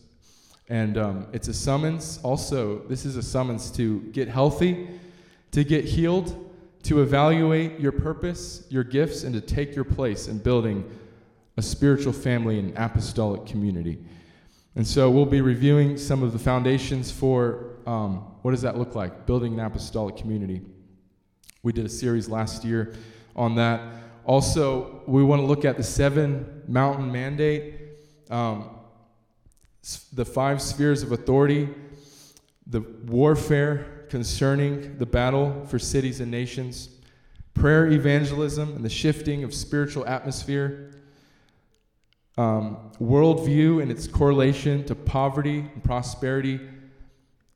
[0.68, 4.88] And um, it's a summons also, this is a summons to get healthy,
[5.50, 6.50] to get healed,
[6.84, 10.88] to evaluate your purpose, your gifts, and to take your place in building
[11.56, 13.98] a spiritual family and apostolic community.
[14.74, 18.94] And so we'll be reviewing some of the foundations for um, what does that look
[18.94, 20.62] like, building an apostolic community.
[21.62, 22.94] We did a series last year
[23.36, 23.80] on that.
[24.24, 27.74] Also, we want to look at the seven mountain mandate,
[28.30, 28.70] um,
[30.12, 31.68] the five spheres of authority,
[32.66, 36.88] the warfare concerning the battle for cities and nations,
[37.54, 40.90] prayer evangelism and the shifting of spiritual atmosphere,
[42.38, 46.60] um, worldview and its correlation to poverty and prosperity,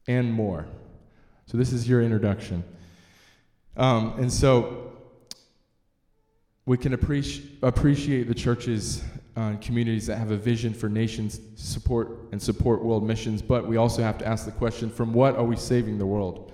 [0.09, 0.67] and more.
[1.47, 2.63] So, this is your introduction.
[3.77, 4.93] Um, and so,
[6.67, 9.03] we can appreci- appreciate the churches
[9.37, 13.77] uh, communities that have a vision for nations support and support world missions, but we
[13.77, 16.53] also have to ask the question from what are we saving the world?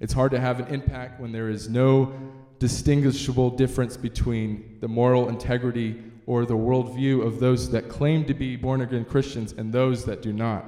[0.00, 2.12] It's hard to have an impact when there is no
[2.58, 8.56] distinguishable difference between the moral integrity or the worldview of those that claim to be
[8.56, 10.64] born again Christians and those that do not.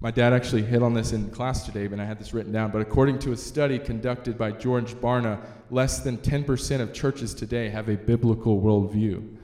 [0.00, 2.70] My dad actually hit on this in class today, and I had this written down.
[2.70, 5.40] But according to a study conducted by George Barna,
[5.70, 9.37] less than 10% of churches today have a biblical worldview.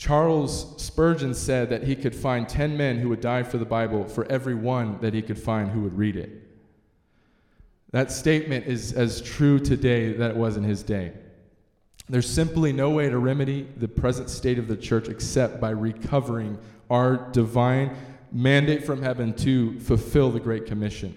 [0.00, 4.08] Charles Spurgeon said that he could find 10 men who would die for the Bible
[4.08, 6.30] for every one that he could find who would read it.
[7.90, 11.12] That statement is as true today that it was in his day.
[12.08, 16.56] There's simply no way to remedy the present state of the church except by recovering
[16.88, 17.94] our divine
[18.32, 21.14] mandate from heaven to fulfill the Great Commission.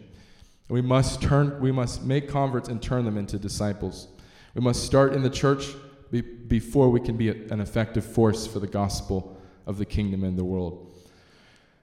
[0.67, 4.09] We must turn, we must make converts and turn them into disciples.
[4.55, 5.73] We must start in the church
[6.13, 9.35] be, before we can be a, an effective force for the gospel
[9.65, 10.95] of the kingdom in the world.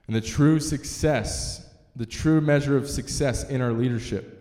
[0.07, 4.37] And the true success, the true measure of success in our leadership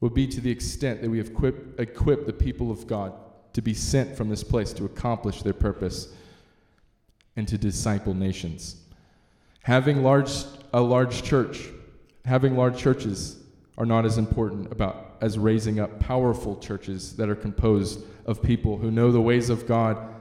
[0.00, 3.12] will be to the extent that we have equip, equipped the people of God
[3.52, 6.08] to be sent from this place to accomplish their purpose
[7.36, 8.76] and to disciple nations.
[9.62, 10.30] Having large,
[10.72, 11.68] a large church,
[12.24, 13.42] having large churches
[13.76, 18.78] are not as important about as raising up powerful churches that are composed of people
[18.78, 20.14] who know the ways of God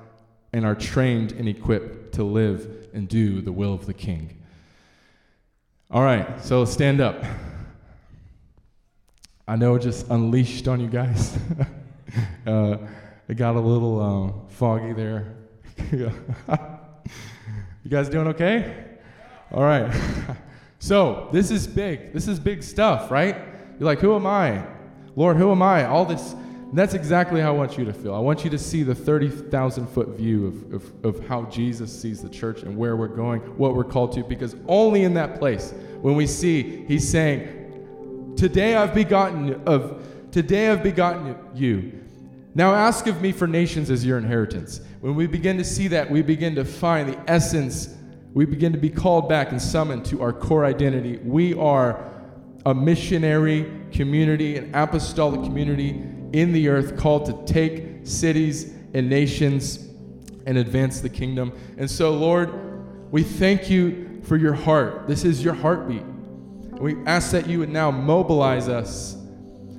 [0.52, 4.40] and are trained and equipped to live and do the will of the King.
[5.90, 7.24] All right, so stand up.
[9.48, 11.38] I know just unleashed on you guys.
[12.48, 12.78] uh,
[13.28, 15.36] it got a little uh, foggy there.
[15.92, 16.12] you
[17.90, 18.86] guys doing okay?
[19.52, 19.94] All right.
[20.80, 22.14] so, this is big.
[22.14, 23.36] This is big stuff, right?
[23.80, 24.66] You're like, who am I?
[25.16, 25.86] Lord, who am I?
[25.86, 26.36] All this.
[26.78, 28.16] That's exactly how I want you to feel.
[28.16, 32.22] I want you to see the 30,000 foot view of, of, of how Jesus sees
[32.22, 35.74] the church and where we're going, what we're called to, because only in that place,
[36.02, 42.00] when we see, He's saying, Today I've begotten of today I've begotten you.
[42.56, 44.82] Now ask of me for nations as your inheritance.
[45.02, 47.96] When we begin to see that, we begin to find the essence.
[48.34, 51.18] We begin to be called back and summoned to our core identity.
[51.18, 52.12] We are
[52.66, 56.04] a missionary community, an apostolic community
[56.34, 59.88] in the earth called to take cities and nations
[60.46, 61.54] and advance the kingdom.
[61.78, 65.08] And so, Lord, we thank you for your heart.
[65.08, 66.04] This is your heartbeat.
[66.74, 69.16] We ask that you would now mobilize us.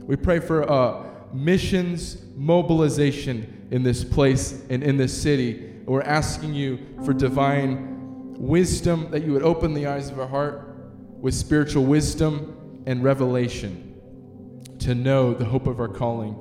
[0.07, 5.72] We pray for a missions mobilization in this place and in this city.
[5.84, 10.76] We're asking you for divine wisdom, that you would open the eyes of our heart
[11.20, 14.00] with spiritual wisdom and revelation
[14.80, 16.36] to know the hope of our calling,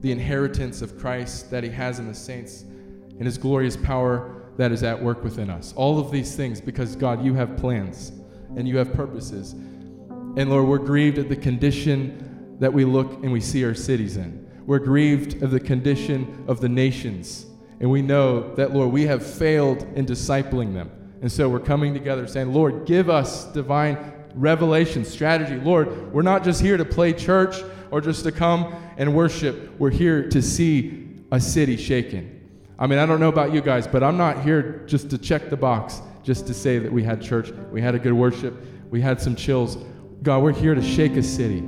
[0.00, 4.72] the inheritance of Christ that He has in the saints, and His glorious power that
[4.72, 5.72] is at work within us.
[5.76, 8.12] All of these things because, God, you have plans
[8.56, 9.52] and you have purposes.
[9.52, 14.16] And Lord, we're grieved at the condition that we look and we see our cities
[14.16, 14.46] in.
[14.66, 17.46] We're grieved of the condition of the nations.
[17.80, 20.90] And we know that, Lord, we have failed in discipling them.
[21.22, 25.56] And so we're coming together saying, Lord, give us divine revelation, strategy.
[25.56, 27.56] Lord, we're not just here to play church
[27.90, 29.78] or just to come and worship.
[29.78, 32.34] We're here to see a city shaken.
[32.78, 35.50] I mean, I don't know about you guys, but I'm not here just to check
[35.50, 38.54] the box just to say that we had church, we had a good worship,
[38.90, 39.78] we had some chills.
[40.22, 41.62] God, we're here to shake a city.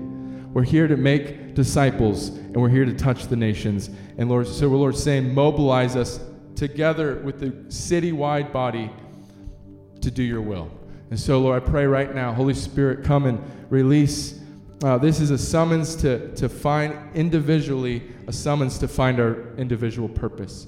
[0.53, 3.89] We're here to make disciples, and we're here to touch the nations.
[4.19, 6.21] And Lord, so we're Lord saying, mobilize us
[6.57, 8.91] together with the citywide body
[10.01, 10.71] to do your will.
[11.11, 13.41] And so, Lord, I pray right now, Holy Spirit, come and
[13.71, 14.40] release.
[14.83, 20.09] Uh, this is a summons to, to find individually, a summons to find our individual
[20.09, 20.67] purpose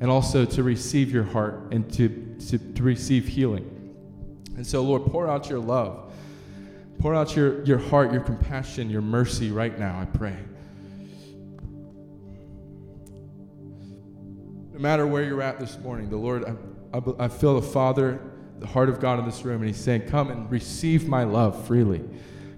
[0.00, 2.08] and also to receive your heart and to,
[2.48, 3.94] to, to receive healing.
[4.56, 6.12] And so, Lord, pour out your love.
[6.98, 10.36] Pour out your, your heart, your compassion, your mercy right now, I pray.
[14.72, 18.20] No matter where you're at this morning, the Lord, I, I, I feel the Father,
[18.58, 21.66] the heart of God in this room, and He's saying, Come and receive my love
[21.68, 22.02] freely.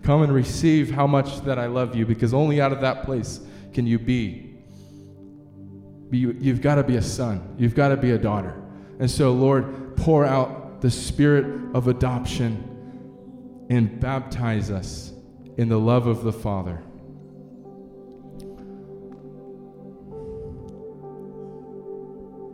[0.07, 3.41] Come and receive how much that I love you, because only out of that place
[3.73, 4.55] can you be.
[6.13, 8.55] You, you've got to be a son, you've got to be a daughter.
[9.01, 15.13] And so, Lord, pour out the spirit of adoption and baptize us
[15.57, 16.81] in the love of the Father.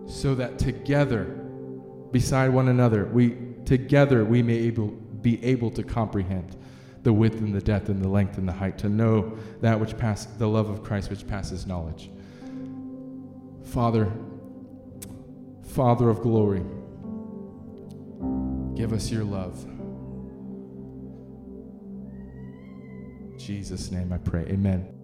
[0.06, 1.24] So that together,
[2.12, 3.36] beside one another, we
[3.66, 6.56] together we may able, be able to comprehend
[7.02, 9.96] the width and the depth and the length and the height, to know that which
[9.98, 12.10] passes the love of Christ which passes knowledge.
[13.64, 14.12] Father,
[15.64, 16.62] Father of glory,
[18.76, 19.64] give us your love.
[23.24, 24.42] In Jesus' name I pray.
[24.42, 25.01] Amen.